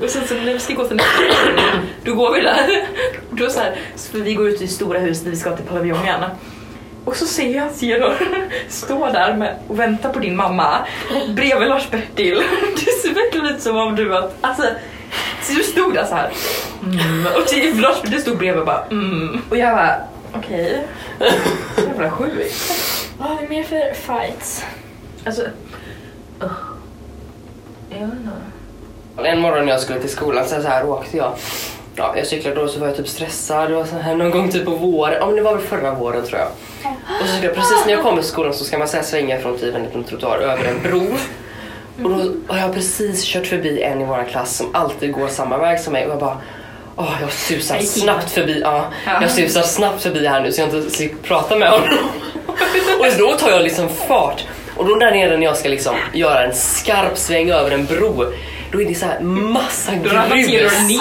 [0.04, 1.02] Och sen så när vi ska gå till
[2.04, 2.88] då går vi där.
[3.32, 6.24] Då så här, så vi går ut i stora huset där vi ska till paviljongen.
[7.08, 8.16] Och så ser jag Theodor
[8.70, 10.86] stå där med, och vänta på din mamma
[11.30, 12.44] bredvid Lars-Bertil.
[12.76, 14.64] Det ser verkligen ut som om du att, alltså,
[15.42, 16.32] så du stod där så här.
[16.84, 19.42] Mm, och till Lars-Bertil stod bredvid och bara mm.
[19.50, 19.96] Och jag bara,
[20.34, 20.88] okej.
[21.78, 22.74] Jävla sjukt.
[23.18, 24.66] Vad har vi mer för fights?
[25.26, 26.52] Alltså, uh.
[27.90, 29.30] jag vet inte.
[29.30, 31.34] En morgon när jag skulle till skolan så, så här åkte jag.
[31.98, 33.72] Ja, jag cyklade då så var jag typ stressad.
[33.72, 35.18] Var så här någon gång typ på våren.
[35.20, 36.48] Ja, men det var väl förra våren tror jag.
[37.22, 39.04] Och så cyklade jag precis när jag kommer till skolan så ska man så här
[39.04, 41.08] svänga från typ en liten trottoar över en bro.
[42.04, 45.58] Och då har jag precis kört förbi en i vår klass som alltid går samma
[45.58, 46.38] väg som mig och jag bara
[47.00, 48.86] Åh, jag susar snabbt förbi, Ja.
[49.22, 51.88] jag susar snabbt förbi här nu så jag inte slipper prata med honom.
[53.00, 54.44] och då tar jag liksom fart
[54.76, 58.26] och då där nere när jag ska liksom göra en skarp sväng över en bro
[58.78, 60.90] då är det så här massa grus.
[60.92, 60.98] i.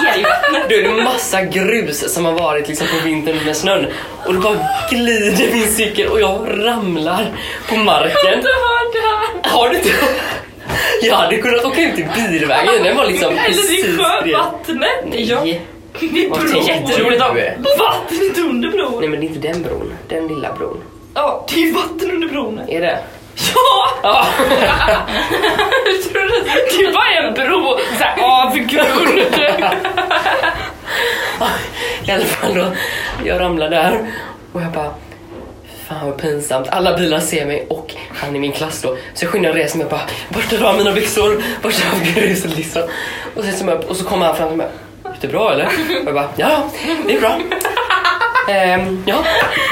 [0.69, 3.85] Då är det massa grus som har varit liksom på vintern med snön
[4.25, 4.57] och då bara
[4.91, 7.25] glider min cykel och jag ramlar
[7.69, 8.41] på marken.
[8.41, 9.07] Du har det
[9.47, 9.51] här!
[9.57, 9.89] Har du inte?
[11.01, 13.99] Jag hade kunnat åka ut i bilvägen, den var liksom Eller precis i bredvid.
[14.35, 14.89] sjövattnet!
[15.05, 15.61] Nej.
[15.99, 16.51] Vid bron!
[16.51, 17.25] tänker Jätteroligt du?
[17.29, 18.99] om- Vattnet under bron!
[18.99, 20.81] Nej men det är inte den bron, den lilla bron.
[21.13, 22.59] Ja, det är vatten under bron.
[22.67, 22.99] Är det?
[23.37, 23.89] Ja!
[24.03, 24.25] Ja.
[25.85, 26.27] Jag tror
[26.77, 29.19] det, var en bro såhär avgrund.
[32.05, 32.65] I alla fall då,
[33.25, 34.11] jag ramlar där
[34.53, 34.93] och jag bara
[35.87, 38.97] Fan vad pinsamt, alla bilar ser mig och han i min klass då.
[39.13, 42.57] Så jag skyndar och reser mig och bara borstar av mina byxor, borstar av gruset
[42.57, 42.81] liksom.
[43.35, 44.67] Och, upp, och så kommer han fram till mig.
[45.11, 45.65] Gick det bra eller?
[45.65, 45.71] Och
[46.05, 46.69] jag bara ja,
[47.07, 47.39] det är bra.
[48.47, 49.23] Ehm, ja,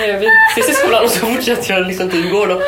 [0.08, 2.62] eh, vi ses i skolan och så fortsätter jag liksom till igår då.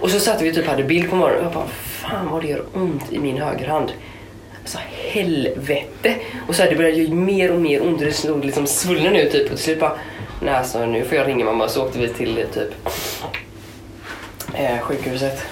[0.00, 2.48] Och så satt vi typ hade bild på morgonen och jag bara fan vad det
[2.48, 3.92] gör ont i min högerhand.
[4.62, 4.78] Alltså
[5.12, 6.14] helvete!
[6.48, 9.16] Och så här, det började göra mer och mer ont och det slog liksom svullen
[9.16, 9.98] ut typ och till slut bara
[10.42, 12.74] nej alltså nu får jag ringa mamma så åkte vi till typ
[14.54, 15.42] eh, sjukhuset.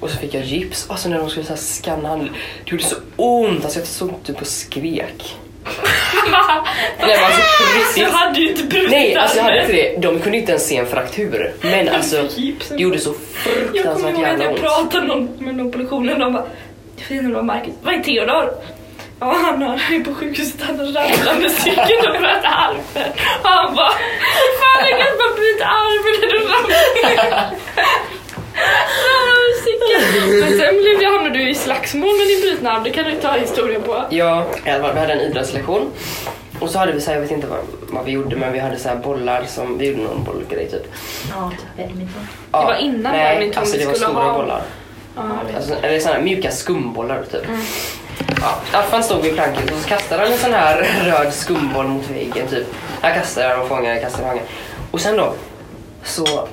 [0.00, 2.28] Och så fick jag gips alltså när de skulle så här skanna handen.
[2.64, 5.36] Det gjorde så ont alltså jag stod typ och skrek
[6.30, 9.96] nej men alltså på Du hade ju inte brutit Nej alltså jag hade inte det.
[9.98, 11.52] De kunde inte ens se en fraktur.
[11.60, 12.22] Men alltså
[12.70, 13.14] det gjorde så
[13.74, 14.60] Jag kommer fruktansvärt ihåg att jävla jag ont.
[14.60, 15.06] pratade
[15.38, 16.44] med någon, på lektionen och de bara
[16.96, 18.50] Det fina var Marcus, vad är Theodor?
[19.20, 23.12] Ja han är på sjukhuset, han ramlat med cykeln och bröt armen.
[23.42, 23.90] Och han bara
[24.60, 27.50] Fan jag kan bara bryta armen när du ramlar.
[30.40, 32.82] Men sen blev jag, hamnade du i slagsmål med din brutna arm.
[32.84, 34.04] Det kan du ta historien på.
[34.10, 35.90] Ja, i alla fall, vi hade en idrottslektion.
[36.60, 38.58] Och så hade vi så här, jag vet inte vad, vad vi gjorde, men vi
[38.58, 40.92] hade så här bollar som, vi gjorde någon bollgrej typ.
[41.30, 42.28] Ja, badminton.
[42.52, 44.62] Ja, var innan nej, badminton alltså det var skulle stora ha- bollar.
[45.16, 45.22] Ja,
[45.56, 47.42] Alltså, eller sådana här mjuka skumbollar typ.
[48.40, 52.10] Ja, Arfan stod vid planket och så kastade han en sån här röd skumboll mot
[52.10, 52.66] väggen typ.
[53.02, 54.46] Jag kastade den och fångade den, kastade fångade.
[54.90, 55.32] Och sen då
[56.04, 56.48] så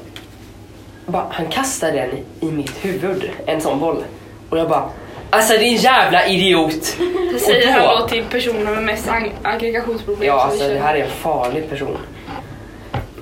[1.05, 2.09] bara, han kastade den
[2.49, 4.03] i mitt huvud, en sån boll.
[4.49, 4.89] Och jag bara
[5.29, 6.97] Alltså din jävla idiot!
[7.33, 10.27] Det säger Och han då- då till personer med mest ag- aggregationsproblem.
[10.27, 11.97] Ja, alltså det här är en farlig person.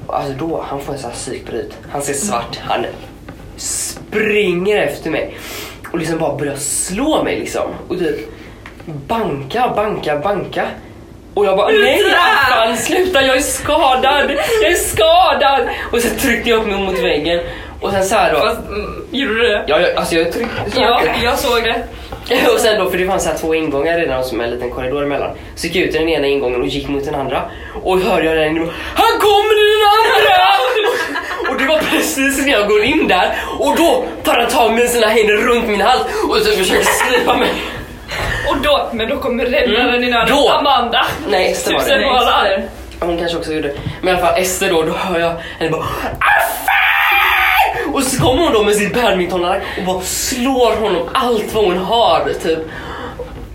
[0.07, 1.77] Alltså då, han får en sån här psykbryt.
[1.91, 2.85] Han ser svart, han
[3.57, 5.37] springer efter mig
[5.91, 7.69] och liksom bara börjar slå mig liksom.
[7.87, 8.29] Och typ
[8.85, 10.65] banka, banka, banka.
[11.33, 12.01] Och jag bara nej
[12.49, 15.67] fan sluta jag är skadad, jag är skadad!
[15.91, 17.39] Och så tryckte jag upp mig mot väggen
[17.83, 18.39] och sen så här då.
[18.39, 19.63] Fast, mm, gjorde du det?
[19.67, 21.83] Ja, jag, alltså jag tryckte så Ja, jag såg det.
[22.53, 25.03] Och sen då, för det fanns så här två ingångar redan som en liten korridor
[25.03, 25.29] emellan.
[25.55, 27.41] Så gick jag ut i den ena ingången och gick mot den andra.
[27.83, 28.57] Och hörde jag den
[28.95, 30.43] Han kommer i den andra!
[31.51, 33.35] och det var precis när jag går in där.
[33.59, 37.37] Och då tar han tag med sina händer runt min hals och så försöker slipa
[37.37, 37.49] mig.
[38.49, 40.03] Och då, men då kommer räddaren Mm.
[40.03, 40.37] i nöden.
[40.51, 41.05] Amanda.
[41.29, 42.05] Nej, Ester var det.
[42.05, 42.63] bollar.
[42.99, 43.73] Hon kanske också gjorde.
[44.01, 45.85] Men i alla fall Ester då, då hör jag henne bara "Ah,
[47.93, 51.77] Och så kommer hon då med sin badmintonare och bara slår honom allt vad hon
[51.77, 52.59] har typ.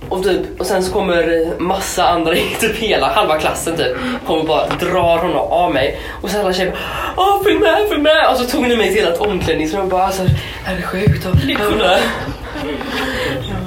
[0.09, 3.97] Och, typ, och sen så kommer massa andra, typ hela halva klassen typ,
[4.27, 6.01] kommer bara drar honom av mig.
[6.23, 6.79] Och så alla tjejer bara
[7.17, 8.29] Åh följ med, följ med!
[8.31, 10.31] Och så tog ni mig till ett omklädningsrum och bara alltså, det
[10.65, 11.27] här är sjukt.
[11.27, 11.35] Och,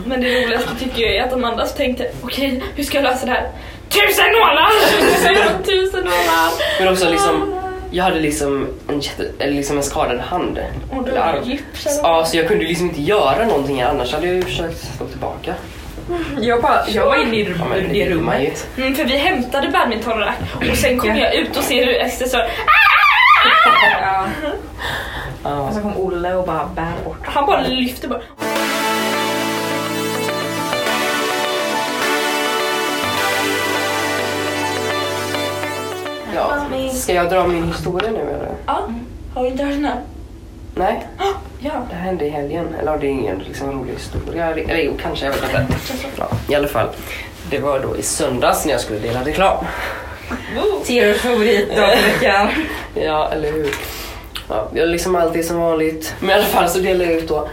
[0.06, 3.32] Men det roligaste tycker jag är att Amanda tänkte, okej hur ska jag lösa det
[3.32, 3.50] här?
[3.90, 4.72] Tusen nålar!
[5.64, 6.52] Tusen nålar!
[6.80, 7.61] Men också liksom,
[7.92, 10.60] jag hade liksom en, jätte, liksom en skadad hand.
[10.92, 11.44] Och du Eller har arm.
[11.44, 14.96] gips eller Ja, så jag kunde liksom inte göra någonting annars hade jag ju försökt
[14.98, 15.54] slå tillbaka.
[16.42, 18.10] Jag, bara, jag var inne i Ja, vill man ju.
[18.10, 18.68] rummet.
[18.78, 20.34] Mm, för vi hämtade badmintonarna
[20.72, 22.38] och sen kom jag ut och ser hur Ester så
[24.02, 24.26] Ja.
[25.44, 25.60] Ja.
[25.60, 27.18] Och så kom Olle och bara bär bort.
[27.24, 28.22] Han bara lyfter bara.
[36.36, 36.52] Ja.
[36.94, 38.50] Ska jag dra min historia nu eller?
[38.66, 38.88] Ja,
[39.34, 40.02] har vi inte hört den här?
[40.76, 41.08] Nej,
[41.60, 41.72] Ja.
[41.90, 42.68] det hände i helgen.
[42.80, 44.46] Eller det är ingen liksom, rolig historia.
[44.50, 45.74] Eller jo, kanske, jag vet inte.
[46.18, 46.88] Ja, I alla fall,
[47.50, 49.66] det var då i söndags när jag skulle dela reklam.
[50.86, 52.48] Tears favoritdag i veckan.
[52.96, 53.70] Ja, eller hur?
[54.50, 56.16] Ja, jag liksom alltid som vanligt.
[56.20, 57.48] Men i alla fall så delade jag ut då.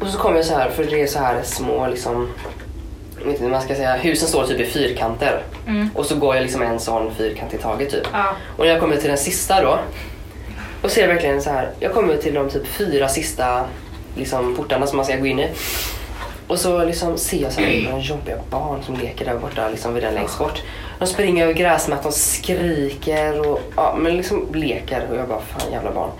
[0.00, 2.28] Och så kom jag så här, för det är så här små liksom...
[3.18, 3.96] Jag vet inte man ska säga.
[3.96, 5.42] Husen står typ i fyrkanter.
[5.66, 5.90] Mm.
[5.94, 8.06] Och så går jag liksom en sån fyrkant i taget typ.
[8.12, 8.36] Ja.
[8.56, 9.78] Och när jag kommer till den sista då.
[10.82, 11.70] Och ser jag verkligen så här.
[11.80, 13.64] Jag kommer till de typ fyra sista
[14.16, 15.48] liksom, portarna som man ska gå in i.
[16.46, 19.94] Och så liksom ser jag så här några jobbiga barn som leker där borta, liksom
[19.94, 20.62] vid den längst bort.
[20.98, 25.92] De springer över gräsmattan, skriker och ja, men liksom leker och jag bara fan jävla
[25.92, 26.10] barn.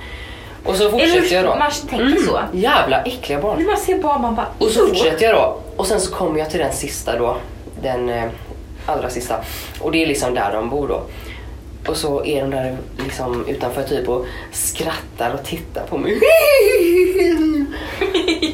[0.67, 1.57] Och så fortsätter jag då.
[1.57, 2.41] man tänker så.
[2.53, 3.59] Jävla äckliga barn.
[3.59, 5.59] När man ser barn man bara Och så fortsätter jag då.
[5.77, 7.37] Och sen så kommer jag till den sista då.
[7.83, 8.25] Den eh,
[8.87, 9.37] allra sista.
[9.81, 11.03] Och det är liksom där de bor då.
[11.89, 16.21] Och så är de där liksom utanför typ och skrattar och tittar på mig.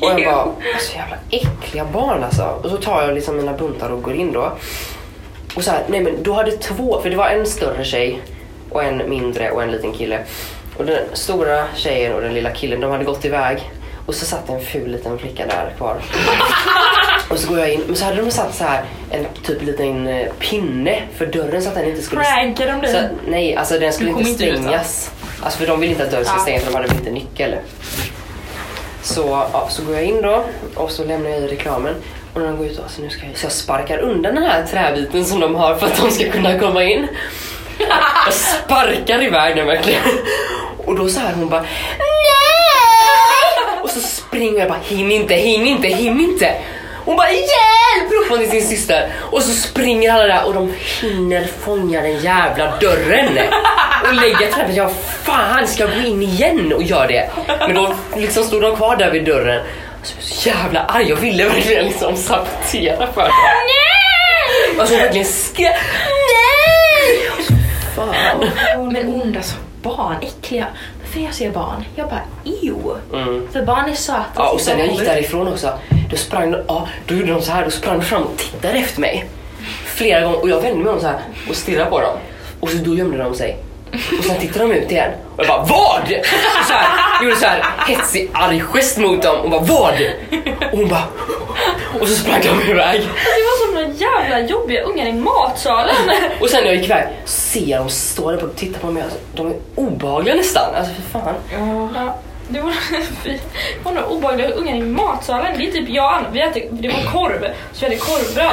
[0.03, 2.61] och jag bara, alltså jävla äckliga barn alltså.
[2.63, 4.53] Och så tar jag liksom mina buntar och går in då.
[5.57, 8.21] Och så här, nej men då hade två, för det var en större tjej
[8.71, 10.25] och en mindre och en liten kille.
[10.77, 13.71] Och den stora tjejen och den lilla killen, de hade gått iväg.
[14.07, 15.97] Och så satt en ful liten flicka där kvar.
[17.29, 20.07] Och så går jag in, men så hade de satt så här en typ liten
[20.09, 22.23] eh, pinne för dörren så att den inte skulle...
[22.25, 23.09] Prankar de dig?
[23.27, 25.11] Nej, alltså den skulle inte kommer inte stängas.
[25.43, 26.43] Alltså för de vill inte att dörren ska Ja.
[26.43, 27.55] stängas för de hade väl inte nyckel.
[29.03, 31.95] Så, ja, så går jag in då och så lämnar jag i reklamen.
[32.35, 34.45] Och när de går ut då, så nu ska jag, så jag sparkar undan den
[34.45, 37.07] här träbiten som de har för att de ska kunna komma in.
[38.27, 40.03] Jag sparkar iväg den verkligen.
[40.85, 41.69] Och då så här hon bara Nej!
[43.83, 46.55] Och så springer jag bara hinn inte, hinn inte, hinn inte.
[47.05, 48.11] Hon bara hjälp!
[48.11, 49.13] ropar hon till sin syster.
[49.19, 53.39] Och så springer alla där och de hinner fånga den jävla dörren.
[54.03, 54.77] Och lägga trädet.
[54.77, 54.93] Jag
[55.23, 57.31] fan ska gå in igen och göra det.
[57.47, 59.61] Men då liksom stod de kvar där vid dörren.
[59.99, 61.09] Alltså, jag var så jävla arg.
[61.09, 63.31] Jag ville verkligen liksom sabotera för dem.
[63.67, 64.81] Nej!
[64.81, 65.77] Alltså jag verkligen skrek
[66.33, 67.31] nej!
[67.97, 68.93] Fan.
[68.93, 70.67] Men onda som barn, äckliga.
[71.05, 72.95] För jag ser barn, jag bara ew.
[73.13, 73.49] Mm.
[73.53, 74.25] För barn är söta.
[74.37, 75.79] Ja, och sen när jag gick därifrån också,
[76.11, 79.01] då sprang ja, då gjorde de så här, då sprang de fram och tittade efter
[79.01, 79.25] mig.
[79.85, 82.17] Flera gånger och jag vände mig om så här och stirrade på dem.
[82.61, 83.57] Och så då gömde de sig.
[84.19, 86.13] Och sen tittade de ut igen och jag bara VAD?
[86.61, 90.01] Och så här, gjorde så här hetsig arg gest mot dem och bara VAD?
[90.73, 91.05] Och hon bara
[92.01, 93.01] och så sprang de iväg.
[93.01, 95.95] Det var som några jävla jobbiga ungar i matsalen.
[96.41, 99.03] Och sen när jag gick iväg ser jag dem stå där och titta på mig.
[99.03, 100.75] Alltså, de är obehagliga nästan.
[100.75, 101.35] Alltså för fan.
[101.95, 102.15] Ja,
[102.49, 102.73] det var,
[103.85, 105.59] var några obehagliga ungar i matsalen.
[105.59, 108.53] Det är typ jag och vi äter, det var korv, så vi hade korvbröd.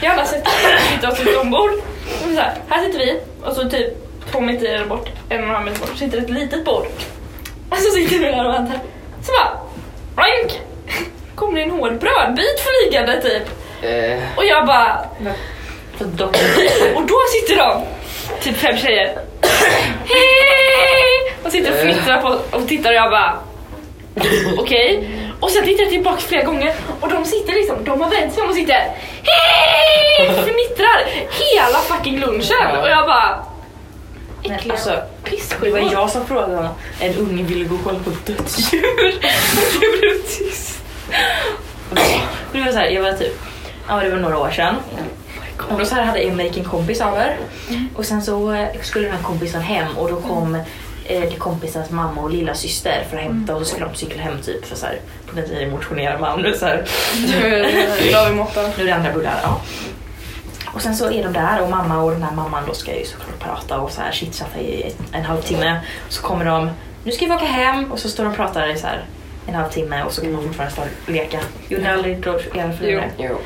[0.00, 0.50] Jag alla sätter
[0.92, 1.70] sitter oss ett ombord.
[2.06, 5.54] Och så här, här sitter vi och så typ två meter bort, en och en
[5.54, 6.86] halv meter bort, sitter ett litet bord.
[7.70, 8.78] Och så sitter vi där och väntar.
[9.22, 9.60] Så bara,
[10.26, 10.60] rank!
[11.34, 13.42] Kommer det en hård brödbit flygande typ.
[13.82, 15.04] Eh, Och jag bara,
[16.96, 17.84] och då sitter de,
[18.42, 19.18] typ fem tjejer.
[20.04, 21.34] Hej!
[21.44, 23.34] Och sitter och fnittrar på och tittar och jag bara
[24.58, 25.10] okej.
[25.40, 28.42] Och sen tittar jag tillbaka flera gånger och de sitter liksom, de har vänt sig
[28.42, 28.74] om och sitter
[29.24, 30.28] hej!
[30.28, 33.44] Fnittrar hela fucking lunchen och jag bara
[34.48, 35.80] men äckliga alltså, det pissskivor.
[35.80, 36.68] var jag som frågade om
[37.00, 38.84] en unge ville gå och kolla på dödsdjur.
[38.96, 39.04] Och
[39.80, 40.82] det blev tyst.
[42.52, 43.40] Det var så här, jag var typ,
[43.88, 44.76] ja det var några år sedan.
[45.70, 47.36] Och då så här hade Emerik en kompis över.
[47.94, 50.54] Och sen så eh, skulle den här kompisen hem och då kom
[51.04, 54.22] eh, det kompisens mamma och lilla syster för att hämta och så skulle de cykla
[54.22, 56.54] hem typ för så här, på den tiden motionerar man.
[56.58, 56.84] Så här,
[57.42, 59.40] nu är det andra bullar.
[59.42, 59.60] Ja.
[60.74, 63.04] Och sen så är de där och mamma och den här mamman då ska ju
[63.04, 65.80] såklart prata och så här chitchatta i en halvtimme.
[66.08, 66.70] Så kommer de,
[67.04, 69.04] nu ska vi åka hem och så står de och pratar i så här
[69.46, 71.38] en halvtimme och så kan man fortfarande stå och leka.
[71.68, 73.10] Gjorde ni aldrig då era föräldrar?
[73.18, 73.38] jo.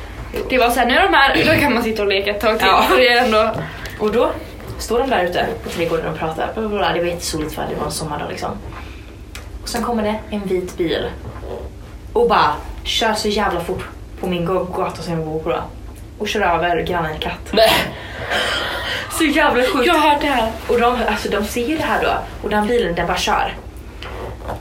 [0.48, 2.58] Det var såhär, nu är de här, då kan man sitta och leka ett tag
[2.58, 2.68] till.
[2.68, 2.82] Ja.
[2.88, 3.50] För det är ändå,
[3.98, 4.30] Och då
[4.78, 6.50] står de där ute på trädgården och pratar.
[6.54, 6.92] Bla, bla, bla.
[6.92, 8.50] Det var jättesoligt för det var en sommardag liksom.
[9.62, 11.06] Och sen kommer det en vit bil
[12.12, 12.52] och bara
[12.84, 13.84] kör så jävla fort
[14.20, 15.62] på min gata som jag bor på då.
[16.22, 17.52] Och kör över grannens katt.
[17.52, 17.70] Nej.
[19.18, 19.86] Så jävla sjukt.
[19.86, 20.50] jag har hört det här.
[20.68, 22.10] Och de, alltså, de ser ju det här då
[22.42, 23.54] och den bilen den bara kör.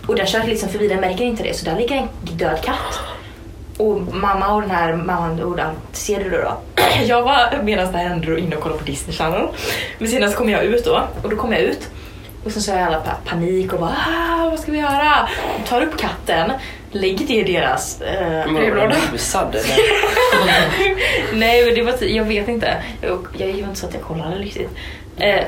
[0.07, 2.99] Och den kör liksom förbi, den märker inte det så där ligger en död katt.
[3.77, 6.57] Och mamma och den här mamman och den, ser du det då?
[7.05, 9.47] Jag var medan det här hände då inne och kollade på Disney Channel.
[9.97, 11.89] Men senare så kom jag ut då och då kom jag ut
[12.45, 15.29] och sen så har alla pa- panik och bara ah, vad ska vi göra?
[15.57, 16.51] De tar upp katten,
[16.91, 18.95] lägger det i deras eh, var brevlåda.
[21.33, 22.83] Nej men det var ty- jag vet inte.
[23.01, 24.69] Jag, jag är ju inte så att jag kollade riktigt.
[25.17, 25.43] Eh,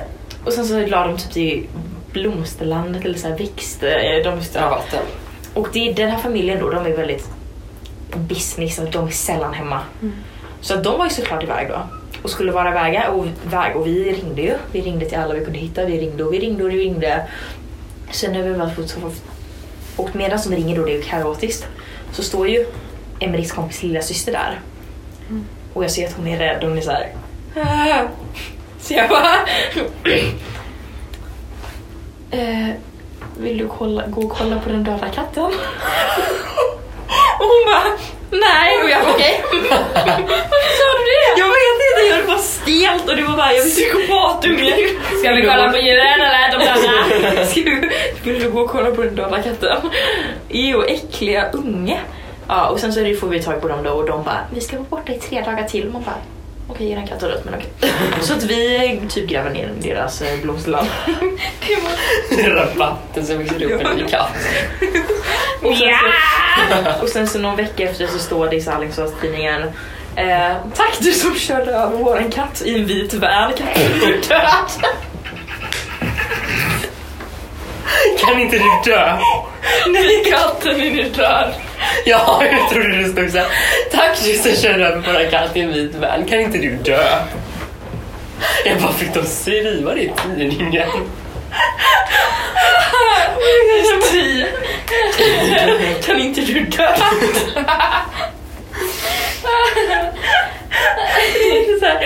[0.46, 1.68] och sen så la de typ till
[2.12, 3.84] blomsterlandet eller så här växt.
[3.84, 3.90] Eh,
[4.24, 5.00] de, Ja, vatten.
[5.54, 7.28] Och det, den här familjen då, de är väldigt
[8.16, 9.80] business och de är sällan hemma.
[10.62, 11.88] Så att de var ju såklart iväg då.
[12.22, 14.54] Och skulle vara iväg och, väg, och vi ringde ju.
[14.72, 15.86] Vi ringde till alla vi kunde hitta.
[15.86, 17.28] Vi ringde och vi ringde och vi ringde.
[18.12, 18.98] Sen när vi väl fått
[19.96, 21.68] och medan de ringer då, det är ju kaotiskt,
[22.12, 22.66] så står ju
[23.20, 24.60] Emelies kompis lilla syster där.
[25.74, 27.10] Och jag ser att hon är rädd och hon är såhär...
[27.56, 28.06] "Ah." Äh.
[28.82, 29.36] Så jag bara...
[32.32, 32.68] eh,
[33.38, 35.44] vill du kolla, gå och kolla på den döda katten?
[37.40, 37.98] och hon bara...
[38.42, 38.84] Nej!
[38.84, 39.44] Och jag okej.
[40.28, 41.40] Varför sa du det?
[41.42, 43.54] Jag vet inte, jag var stelt och det var bara...
[43.54, 44.76] Jag Psykopatunge!
[45.20, 47.46] Ska vi kolla på djuren eller de döda?
[47.46, 47.90] Ska du,
[48.24, 49.78] vill du gå och kolla på den döda katten?
[50.50, 52.00] Jo, äckliga unge.
[52.48, 54.78] Ja, och sen så får vi tag på dem då och de bara, vi ska
[54.78, 55.90] vara borta i tre dagar till.
[55.90, 56.16] Man bara,
[56.74, 57.92] okej, er katt har dött men okej.
[58.22, 60.88] Så att vi typ gräver ner deras eh, blomsterland.
[62.48, 64.36] Rabatten som växer upp en ny katt.
[65.62, 65.94] Och sen,
[66.70, 69.62] så, och sen så någon vecka efter så står det i Alingsås-tidningen
[70.16, 74.88] eh, Tack du som körde över våran katt i en vit van, katten är död.
[78.20, 79.18] Kan inte du dö?
[79.88, 81.54] Nej, katten är nu död.
[82.06, 83.48] Ja, jag trodde det stod såhär.
[84.24, 86.26] Som körde över våra katt i en vit van.
[86.26, 87.04] Kan inte du dö?
[88.66, 90.90] Jag bara, fick de skriva det i tidningen?
[96.06, 96.96] Kan inte du dö?
[101.34, 102.00] Det är så här,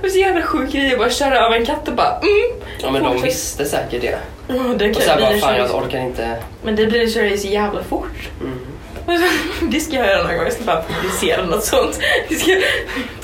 [0.00, 2.62] det är så jävla sjuk grej att bara köra över en katt och bara mm.
[2.82, 4.18] Ja men de visste säkert det.
[4.48, 6.36] Oh, det Och sen bara, fan jag orkar inte.
[6.62, 8.30] Men det blir köra så jävla fort.
[8.40, 8.58] Mm.
[9.70, 11.94] Det ska jag göra någon gång, jag ska bara publicera något sånt.
[12.30, 12.52] Ska...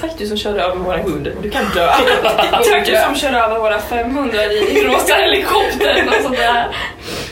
[0.01, 1.87] Tack du som körde över våran hund, du kan dö.
[2.71, 5.17] Tack du som kör över våra 500 i rosa
[6.23, 6.67] sånt där.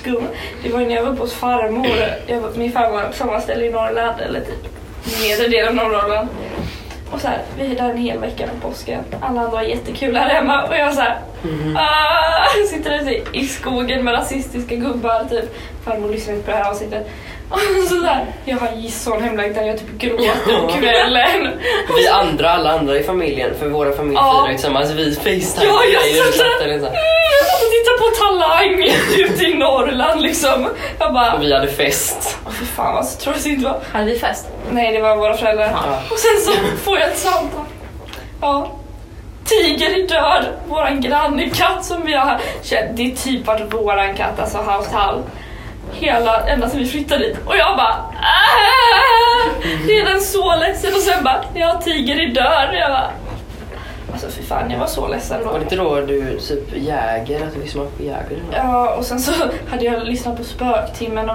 [0.04, 0.22] Gud,
[0.62, 1.86] Det var ju när jag var uppe hos farmor.
[2.26, 4.68] Jag, var- min farmor sommarställe i Norrland, eller typ
[5.22, 6.28] nedre delen av Norrland.
[7.10, 9.00] Och så här, vi är där en hel vecka med påsken.
[9.20, 11.18] Alla andra har jättekul här hemma och jag så här,
[11.76, 15.24] ah, sitter ute i skogen med rasistiska gubbar.
[15.30, 15.44] Typ.
[15.84, 17.08] Farmor lyssnar inte på det här avsnittet.
[17.82, 21.60] Och så där, jag har sån hemlängtan, jag typ gråter på kvällen.
[21.96, 24.32] Vi andra, alla andra i familjen, för våra familjer Ja.
[24.40, 25.84] firar ju tillsammans, vi facetimar Ja,
[26.16, 26.66] jag och satt där.
[26.68, 26.76] här.
[26.76, 28.84] Mm, och tittade på talang
[29.18, 30.68] ute i Norrland liksom.
[30.98, 32.38] Jag bara, Vi hade fest.
[32.46, 33.80] åh fy fan vad så tråkigt det var.
[33.92, 34.46] Hade vi fest?
[34.70, 35.70] Nej, det var våra föräldrar.
[35.74, 35.98] Ja.
[36.10, 37.64] Och sen så får jag ett samtal.
[38.40, 38.70] Ja.
[39.44, 42.24] Tiger är död, våran grannekatt som vi har
[42.96, 45.22] det är typ varit våran katt, alltså house tall.
[45.92, 47.36] Hela, ända sedan vi flyttade dit.
[47.46, 52.68] Och jag bara "Ah!" Redan så ledsen och sen bara, ja Tiger är död.
[52.80, 53.10] Jag bara,
[54.12, 55.50] alltså fy fan jag var så ledsen då.
[55.50, 58.38] Var det inte då du typ jäger, att du liksom var på jäger?
[58.52, 59.32] Ja, och sen så
[59.70, 61.30] hade jag lyssnat på Spöktimmen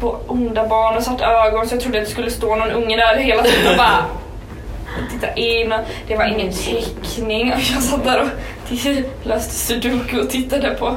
[0.00, 2.96] på onda barn och satt ögon så jag trodde att det skulle stå någon unge
[2.96, 4.04] där hela tiden och bara
[5.12, 5.72] titta in.
[5.72, 8.28] och Det var ingen teckning och jag satt där och
[9.22, 10.96] löste sudoku och tittade på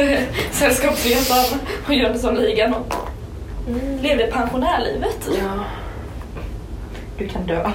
[0.52, 2.94] Sällskapsresan och Jönssonligan och
[3.68, 5.28] mm, levde pensionärlivet.
[5.38, 5.64] Ja.
[7.18, 7.70] Du kan dö.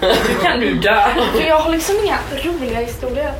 [0.00, 1.04] Du kan nu dö.
[1.34, 3.32] För jag har liksom inga roliga historier.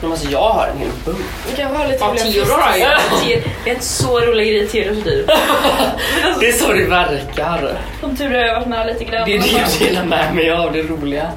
[0.00, 1.18] Men alltså jag har en hel bunt.
[1.56, 2.24] Jag har lite roliga?
[2.24, 5.26] Theo- Vi har inte så roliga grejer i Theodors liv.
[6.40, 7.78] Det är så det verkar.
[8.00, 9.24] Som tur är har jag varit med lite grann.
[9.28, 11.30] Det är det jag delar med mig av, det roliga.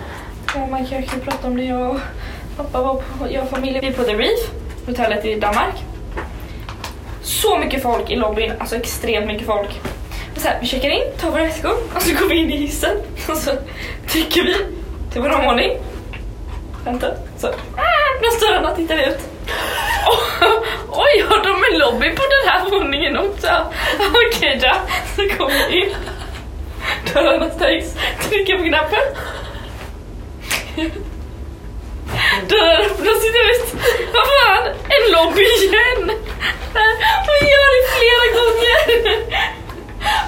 [0.56, 1.64] Ja, man kan ju prata om det.
[1.64, 2.00] Jag och
[2.64, 4.40] pappa var på, jag och familjen, vi är på The Reef,
[4.86, 5.76] hotellet i Danmark.
[7.22, 9.82] Så mycket folk i lobbyn, alltså extremt mycket folk.
[10.38, 12.98] Så här, vi checkar in, tar våra väskor och så går vi in i hissen
[13.30, 13.52] och så
[14.08, 14.56] trycker vi
[15.12, 15.78] till vår omvåning.
[16.86, 17.08] Vänta,
[17.38, 19.20] så ah, öppnas dörrarna tittar vi ut.
[20.90, 23.48] Oj, har de en lobby på den här våningen också?
[24.28, 24.74] Okej då,
[25.16, 25.96] så kommer vi in.
[27.14, 27.96] Dörrarna stängs,
[28.30, 29.00] trycker på knappen.
[32.50, 33.66] Dörren öppnas inte ut,
[34.14, 34.64] Vad fan,
[34.96, 36.04] en lobby igen!
[37.30, 38.82] Och gör det flera gånger!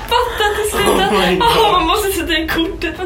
[0.09, 1.65] Fattar till slut Oh my att God.
[1.65, 2.47] oh, man måste sätta in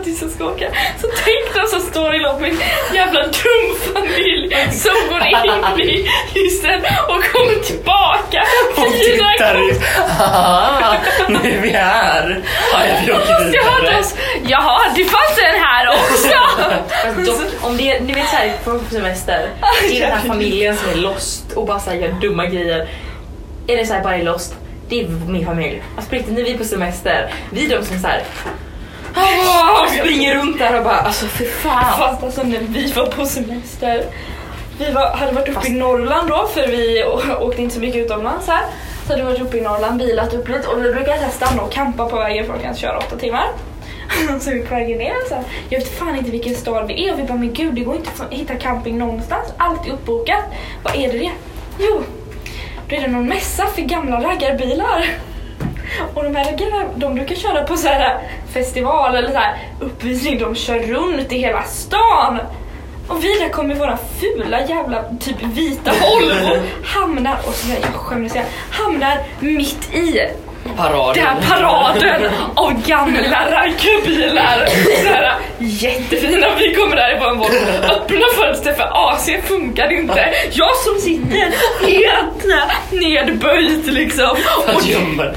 [0.07, 0.71] att hissen ska åka.
[1.01, 2.59] Så tänk de som står i lobbyn,
[2.93, 8.43] jävla dum familj som går in i hissen och kommer tillbaka
[8.75, 9.81] Och tittar ut.
[11.27, 12.43] Nu är vi här.
[12.73, 14.03] Ja, jag åker jag vidare.
[14.47, 16.37] Jaha, det fanns en här också!
[17.25, 19.49] Dock, om det är, ni vet såhär på semester,
[19.89, 22.89] det är den här familjen som är lost och bara såhär gör dumma grejer.
[23.67, 24.55] Är det såhär bara är lost,
[24.89, 25.83] det är min familj.
[25.95, 28.23] Alltså på riktigt, när vi är på semester, vi är de som såhär
[29.17, 31.97] "Åh", springer runt där och bara alltså för fan.
[31.97, 34.03] Fast alltså när vi var på semester.
[34.79, 37.03] Vi var, hade varit uppe i Norrland då för vi
[37.39, 38.63] åkte inte så mycket utomlands här.
[39.05, 41.61] Så hade vi varit uppe i Norrland, bilat upp lite och vi brukar här stanna
[41.61, 43.47] och campa på vägen för att kan köra åtta timmar.
[44.39, 45.43] Så vi på vägen ner så här.
[45.69, 47.95] Jag vet fan inte vilken stad vi är och vi bara men gud det går
[47.95, 49.53] inte att hitta camping någonstans.
[49.57, 50.43] Allt är uppbokat.
[50.83, 51.31] Vad är det det?
[51.79, 52.03] Jo,
[52.89, 55.05] då är det någon mässa för gamla raggarbilar.
[56.13, 58.17] Och de här raggarna, de brukar köra på så här
[58.53, 60.39] festival eller så här uppvisning.
[60.39, 62.39] De kör runt i hela stan.
[63.07, 67.93] Och vi där kommer våra fula jävla typ vita Volvo hamnar, och så där, jag
[67.93, 70.19] skämdes igen, hamnar mitt i
[70.77, 71.13] Paraden.
[71.25, 74.65] den här paraden av gamla raggarbilar.
[75.03, 76.47] Så här, jättefina.
[76.59, 77.49] Vi kommer därifrån och
[77.91, 80.33] öppna fönster för AC funkar inte.
[80.51, 81.53] Jag som sitter
[83.09, 84.37] nedböjd liksom.
[84.67, 84.83] Och-.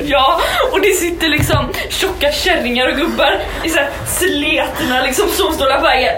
[0.04, 0.40] Ja,
[0.72, 5.82] och det sitter liksom tjocka kärringar och gubbar i så här sletna liksom solstolar på
[5.82, 6.14] vägen.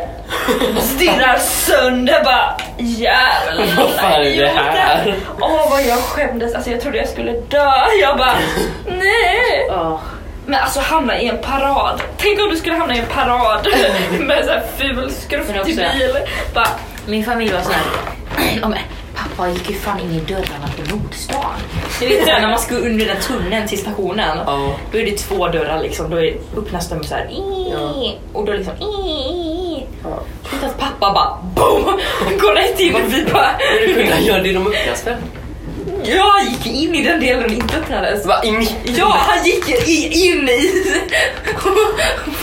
[0.81, 3.67] Stirrar sönder bara jävlar.
[3.77, 5.15] Vad fan är det här?
[5.41, 7.71] Åh vad jag skämdes, alltså jag trodde jag skulle dö.
[8.01, 8.35] Jag bara
[8.87, 9.71] nej.
[10.47, 12.03] Men alltså hamna i en parad.
[12.17, 13.67] Tänk om du skulle hamna i en parad
[14.21, 16.17] med sån här ful skruftig bil.
[16.55, 16.69] Bara,
[17.07, 17.83] Min familj var såhär,
[18.63, 18.79] ja, men
[19.15, 21.45] pappa gick ju fan in i dörrarna på Nordstan.
[22.01, 24.75] Du vet såhär, när man ska under den tunneln till stationen, Ja.
[24.93, 26.17] då är det två dörrar liksom, då
[26.61, 27.29] öppnas de såhär
[27.73, 28.13] Ja.
[28.33, 28.73] och då liksom
[30.05, 30.23] Ja.
[30.67, 31.85] Att pappa bara BOOM!
[32.41, 33.51] Går rätt in och vi bara
[33.87, 35.17] du kunde göra det de öppnas för.
[36.05, 38.27] Jag gick in i den delen som inte öppnades.
[38.27, 38.77] Va, i mitt?
[38.85, 40.73] Ja, han gick i, in i...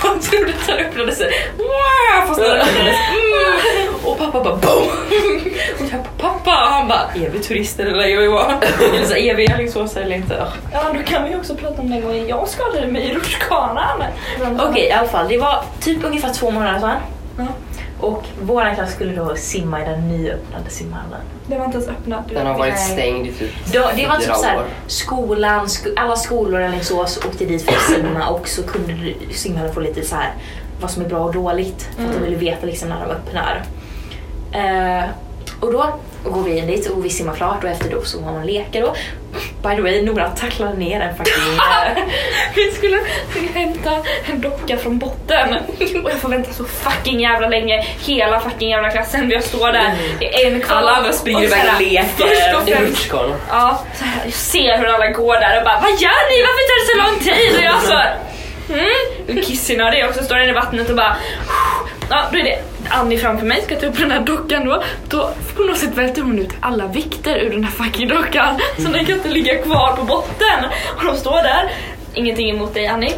[0.03, 1.31] Man trodde att han öppnade sig.
[1.57, 2.95] Wow, Fast den öppnades.
[3.09, 3.95] Mm.
[4.03, 4.87] Och pappa bara BOOM!
[5.79, 6.51] Och jag bara pappa!
[6.51, 8.59] Och han bara är vi turister eller är vi bara?
[8.93, 10.47] Eller så är vi i Alingsås eller inte?
[10.73, 14.03] ja då kan vi också prata om den gången jag skadade mig i rutschkanan.
[14.59, 16.97] Okej i alla fall, det var typ ungefär två månader sedan.
[17.37, 17.45] Ja,
[17.99, 21.19] Och våran klass skulle då simma i den nyöppnade simhallen.
[21.47, 22.23] det var inte ens öppnat.
[22.29, 24.55] Den har varit stängd i typ Då, det var typ såhär,
[24.87, 29.73] skolan, sk- alla skolor i Alingsås åkte dit för att simma och så kunde simhallen
[29.73, 30.33] få lite så här
[30.81, 33.63] vad som är bra och dåligt för att de ville veta liksom när de öppnar.
[34.51, 35.09] Eh,
[35.59, 35.93] och då
[36.31, 38.79] går vi in dit och vi simmar klart och efter då så har man leka
[38.81, 38.93] då.
[39.61, 41.33] By the way, Nora tacklade ner en fucking...
[42.55, 42.99] Vi skulle
[43.53, 43.91] hämta
[44.25, 45.53] en docka från botten
[46.03, 47.85] och jag får vänta så fucking jävla länge.
[48.05, 49.31] Hela fucking jävla klassen.
[49.31, 50.75] Jag står där, det är en kvar.
[50.75, 52.69] Alla andra springer iväg och leker.
[52.69, 53.37] I rutschkanan.
[53.49, 56.43] Ja, så här, jag ser hur alla går där och bara Vad gör ni?
[56.47, 57.55] Varför tar det så lång tid?
[57.57, 58.01] Och jag så
[58.73, 61.15] mm, kissnödig också, står där i vattnet och bara
[62.09, 64.83] Ja, då är det Annie framför mig, ska ta upp den här dockan då.
[65.09, 68.59] Då på något sätt välter hon ut alla vikter ur den här fucking dockan.
[68.77, 70.65] Så den kan inte ligga kvar på botten.
[70.97, 71.71] Och de står där,
[72.13, 73.13] ingenting emot dig Annie.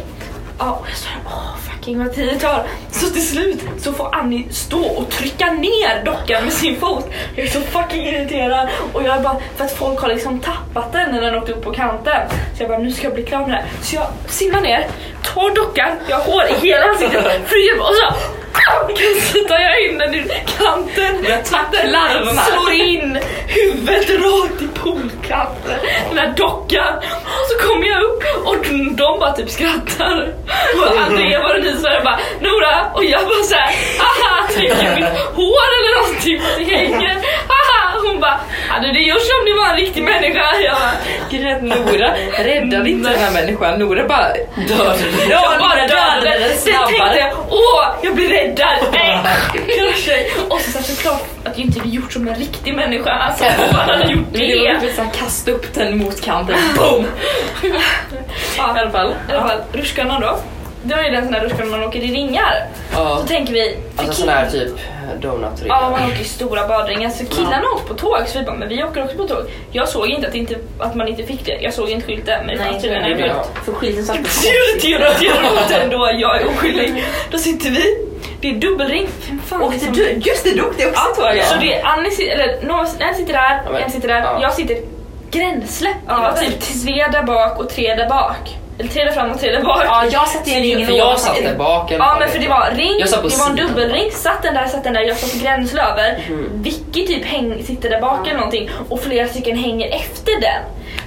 [0.58, 2.66] Ja, och jag står där, åh fucking vad tid det tar.
[2.90, 7.10] Så till slut så får Annie stå och trycka ner dockan med sin fot.
[7.34, 8.68] Jag är så fucking irriterad.
[8.92, 11.64] Och jag är bara, för att folk har liksom tappat den när den åkte upp
[11.64, 12.28] på kanten.
[12.56, 13.64] Så jag bara, nu ska jag bli klar med det här.
[13.82, 14.86] Så jag simmar ner,
[15.34, 18.14] tar dockan, jag har hår i hela ansiktet, flyger och så
[18.52, 20.22] kastar jag in den i
[20.58, 21.26] kanten.
[21.28, 22.36] Jag tacklar den.
[22.36, 25.78] Slår in huvudet rakt i poolkanten.
[26.08, 26.96] Den här dockan.
[27.24, 28.56] Och så kommer jag upp och
[28.96, 30.34] de, bara typ skrattar.
[30.76, 35.18] Och Andrea var den i Sverige bara Nora och jag bara såhär haha tänker mitt
[35.34, 37.16] hår eller någonting det hänger.
[37.48, 40.44] Haha hon bara hade det gjort som du var en riktig människa.
[40.64, 43.78] Jag bara Nora räddade inte den här människan.
[43.78, 44.28] Nora bara
[44.68, 44.98] dödade
[45.30, 46.40] jag bara dödade den.
[46.40, 47.18] den Sen snabbare.
[47.18, 48.76] jag åh jag blir räddad.
[48.92, 49.18] Nej.
[50.48, 53.10] Och så såklart att jag inte hade gjort som en riktig människa.
[53.10, 54.80] Alltså om man hade gjort Men det var det.
[54.80, 57.06] typ såhär kasta upp den mot kanten, boom!
[58.58, 59.14] Ja, I alla fall.
[59.30, 60.38] I alla fall, rutschkanan då.
[60.84, 62.66] Det var ju den sån där rutschkanan man åker i ringar.
[62.94, 63.18] Ja.
[63.20, 64.72] Så tänker vi, Alltså sån här typ
[65.20, 67.10] donut Ja, man åker i stora badringar.
[67.10, 69.44] Så killarna åker på tåg, så vi bara, men vi åker också på tåg.
[69.72, 71.58] Jag såg inte att, inte att man inte fick det.
[71.60, 73.32] Jag såg inte skylten, men det fanns tydligen en det skylt.
[73.36, 73.60] Ja.
[73.64, 77.04] För skylten satt på ändå, jag är oskyldig.
[77.30, 78.06] Då sitter vi,
[78.40, 79.08] det är dubbelring.
[79.28, 80.10] Vem fan Åkte liksom- du?
[80.10, 81.46] Just det, du åkte också Ja, tåget!
[81.46, 84.38] så det är Annie eller någon, en sitter där, Ja, men- en sitter där, ja.
[84.42, 84.76] jag sitter
[85.30, 85.88] gränsle.
[86.08, 88.56] Ja, det typ tre där bak och tre där bak.
[88.82, 89.82] Eller där fram och tre där bak.
[89.84, 92.48] Ja, jag satt i en ring För jag satt där bak Ja men för det
[92.48, 95.82] var ring, det var en dubbelring, satt den där, satt den där, jag satt gränsle
[95.82, 96.24] över.
[96.28, 96.62] Mhm.
[96.62, 100.62] Vicky typ häng, sitter där bak eller någonting och flera stycken hänger efter den.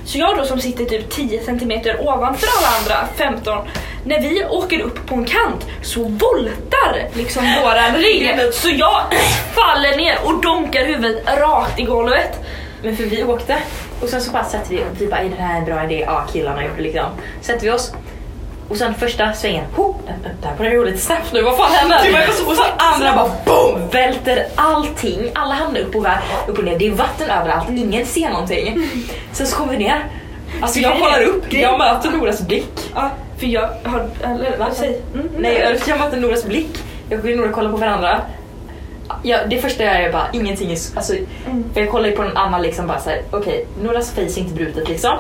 [0.05, 3.57] Så jag då som sitter typ 10 centimeter ovanför alla andra, 15,
[4.03, 8.29] när vi åker upp på en kant så voltar liksom våran ring.
[8.51, 9.01] Så jag
[9.55, 12.39] faller ner och donkar huvudet rakt i golvet.
[12.83, 13.57] Men för vi åkte
[14.01, 16.03] och sen så bara sätter vi vi bara är det här en bra idé?
[16.07, 17.05] Ja killarna gjorde det liksom.
[17.41, 17.93] Sätter vi oss
[18.69, 19.95] och sen första svängen, ho,
[20.41, 22.27] där det gå lite snabbt nu, vad fan händer?
[22.47, 26.79] och sen andra bara boom, välter allting, alla hamnar upp och, vär, upp och ner,
[26.79, 28.89] det är vatten överallt, ingen ser någonting.
[29.31, 30.05] Sen så kommer vi ner,
[30.61, 32.91] alltså jag kollar upp, jag möter Noras blick.
[32.95, 34.09] Ja, för jag har...
[34.23, 34.67] Eller, Va?
[34.73, 35.01] säg.
[35.13, 38.21] Mm, Nej, jag möter Noras blick, jag och Nora kollar på varandra.
[39.23, 41.13] Ja, det första jag gör är bara ingenting är, alltså,
[41.73, 44.53] för jag kollar ju på någon annan liksom bara såhär, okej, Noras face är inte
[44.53, 45.17] brutet liksom.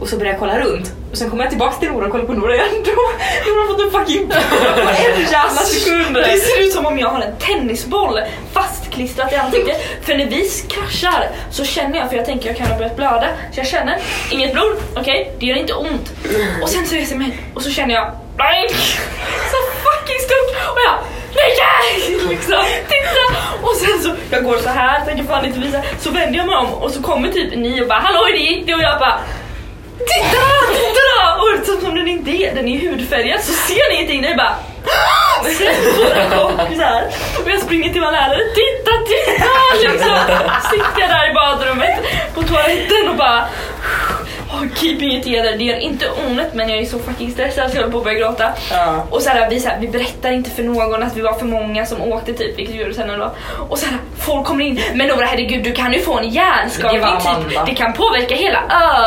[0.00, 2.24] Och så börjar jag kolla runt och sen kommer jag tillbaks till Nora och kollar
[2.24, 2.68] på Nora igen.
[2.84, 2.90] Då
[3.50, 6.14] Nora har fått en fucking på en jävla sekund.
[6.14, 8.20] Det ser ut som om jag har en tennisboll
[8.52, 9.82] fastklistrad i ansiktet.
[10.02, 13.28] För när vi kraschar så känner jag, för jag tänker jag kan ha börjat blöda.
[13.52, 13.98] Så jag känner,
[14.30, 16.12] inget blod, okej, det gör inte ont.
[16.62, 18.68] Och sen så reser jag mig och så känner jag, nej!
[19.50, 20.70] Så fucking stort!
[20.72, 21.13] Och jag!
[22.28, 23.24] Liksom, titta!
[23.62, 25.82] Och sen så, jag går så här, tänker fan inte visa.
[26.00, 28.64] Så vänder jag mig om och så kommer typ ni och bara, hallå är det
[28.66, 28.74] det?
[28.74, 29.18] Och jag bara,
[29.98, 30.44] Titta!
[30.74, 31.02] Titta!
[31.10, 31.42] då!
[31.42, 34.20] Och som, som den inte är, den är hudfärgad så ser ni ingenting.
[34.20, 34.56] Ni bara
[34.86, 37.42] ah, så.
[37.42, 38.40] Och jag springer till min lärare.
[38.60, 39.50] Titta, titta!
[39.82, 40.18] Liksom.
[40.70, 41.98] Sitter jag där i badrummet
[42.34, 43.48] på toaletten och bara
[44.54, 45.58] oh, Keeping it together.
[45.58, 48.04] Det gör inte ont men jag är så fucking stressad så jag håller på att
[48.04, 48.52] börja gråta.
[48.70, 49.06] Ja.
[49.10, 51.46] Och så här, vi, så här, vi berättar inte för någon att vi var för
[51.46, 53.34] många som åkte typ, vilket vi gjorde sen då.
[53.68, 57.02] Och så här, folk kommer in, men Nora herregud du kan ju få en hjärnskakning
[57.50, 57.66] typ.
[57.66, 58.58] Det kan påverka hela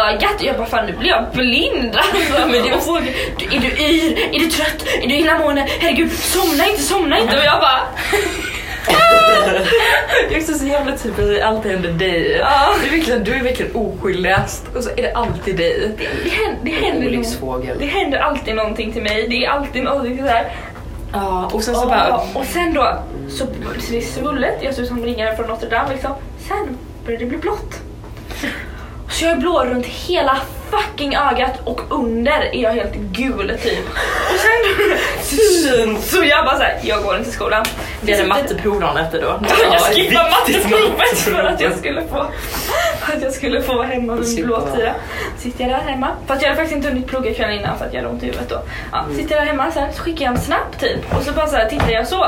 [0.10, 0.36] ögat.
[0.40, 1.96] Jag bara fan nu blir jag blind.
[1.96, 3.02] Alltså, Men det var-
[3.38, 4.36] du, är du yr?
[4.36, 4.86] Är du trött?
[5.02, 5.68] Är du illamående?
[5.80, 7.38] Herregud somna inte, somna inte.
[7.38, 7.82] Och jag bara
[10.30, 12.38] Jag är också så jävla typ att det alltid händer dig.
[12.40, 12.74] Ja.
[12.82, 15.92] Det är verkligen, du är verkligen oskyldigast och så är det alltid dig.
[16.24, 17.78] det händer, det händer, Olycksfågel.
[17.80, 19.28] det händer alltid någonting till mig.
[19.30, 20.52] Det är alltid någonting sådär.
[21.14, 22.22] Ja, och sen så bara...
[22.34, 23.46] och sen då så så
[23.92, 26.12] det är svullet, jag ser ut som ringare från Notre Dame liksom.
[26.48, 27.82] Sen börjar det bli blått.
[29.10, 30.38] Så jag är blå runt hela
[30.72, 33.86] fucking ögat och under är jag helt gul typ.
[34.34, 37.66] Och sen så jag bara såhär, jag går inte till skolan.
[38.00, 39.40] Hade Jag sitter- matteprov dagen efter då.
[39.72, 41.34] jag skippade matteprovet matteprov.
[41.36, 42.18] för att jag skulle få
[43.16, 44.94] att jag skulle få vara hemma med min blåtira.
[45.38, 47.94] Sitter jag där hemma, fast jag hade faktiskt inte hunnit plugga kvällen innan för att
[47.94, 48.62] jag hade ont i huvudet då.
[48.92, 51.48] Ja, Sitter jag där hemma här, så skickar jag en snap typ och så bara
[51.48, 52.26] så här, tittar jag så.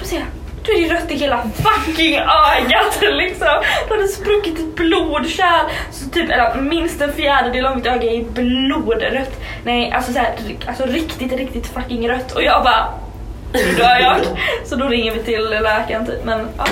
[0.00, 0.24] Då ser jag
[0.64, 3.62] då är det rött i hela fucking ögat liksom.
[3.88, 5.70] Då har det spruckit ett blodkärl.
[5.90, 9.40] Så typ, eller minst en fjärdedel av mitt öga är blodrött.
[9.64, 10.34] Nej, alltså så här,
[10.66, 12.32] alltså riktigt, riktigt fucking rött.
[12.32, 12.94] Och jag bara,
[13.52, 14.16] nu dör jag.
[14.64, 16.24] Så då ringer vi till läkaren typ.
[16.24, 16.64] Men ja.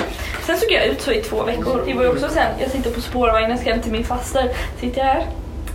[0.45, 1.83] Sen såg jag ut så i två veckor.
[1.85, 4.49] Det var ju också sen, jag sitter på spårvagnen, ska hem till min faster.
[4.79, 5.25] Sitter jag här,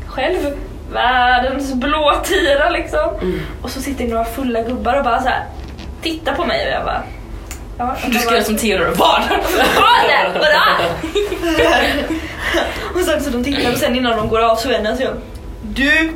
[0.07, 0.57] själv.
[0.93, 3.11] Världens blåtira liksom.
[3.63, 5.45] Och så sitter några fulla gubbar och bara så här
[6.03, 7.03] tittar på mig och jag bara...
[7.79, 8.85] Ja, Du ska göra som Theodor.
[8.97, 9.23] Vad?
[9.77, 10.35] Vad?
[10.35, 10.85] Vadå?
[12.95, 15.15] och sen så de tittar och sen innan de går av så vänder sig om.
[15.63, 16.13] Du,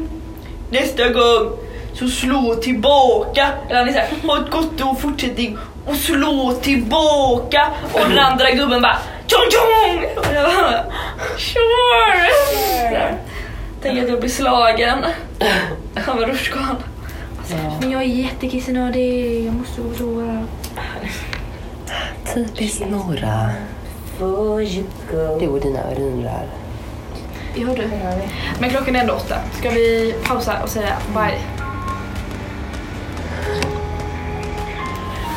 [0.71, 1.53] nästa gång
[1.95, 3.49] så slå tillbaka.
[3.69, 7.69] Eller han är såhär, ha ett gott och fortsättning och slå tillbaka.
[7.93, 10.05] Och den andra gubben bara tjong tjong.
[10.17, 10.85] Och jag bara
[11.39, 13.15] sure.
[13.83, 15.05] Tänk att jag blir slagen
[16.09, 16.77] av en rutschkan.
[17.81, 20.47] Men jag är jättekissnödig, jag måste gå på toa.
[22.35, 23.51] Typiskt Nora.
[25.39, 26.47] Du och dina urinrör.
[27.55, 27.89] Gör du?
[28.59, 29.37] Men klockan är ändå åtta.
[29.59, 31.39] Ska vi pausa och säga bye?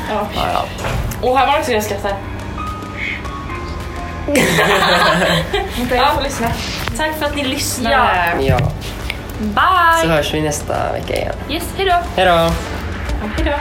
[0.09, 0.27] Ja.
[0.35, 0.65] Ja, ja.
[1.29, 1.71] Och här var också
[5.95, 6.47] jag lyssna.
[6.97, 7.95] Tack för att ni lyssnade.
[7.95, 8.41] Ja.
[8.41, 8.59] ja.
[9.37, 9.43] Så
[10.07, 10.13] Bye!
[10.15, 11.35] hörs vi nästa vecka igen.
[11.49, 11.95] Yes, hejdå!
[12.15, 12.31] Hej då!
[12.31, 12.51] Ja,
[13.35, 13.51] hejdå.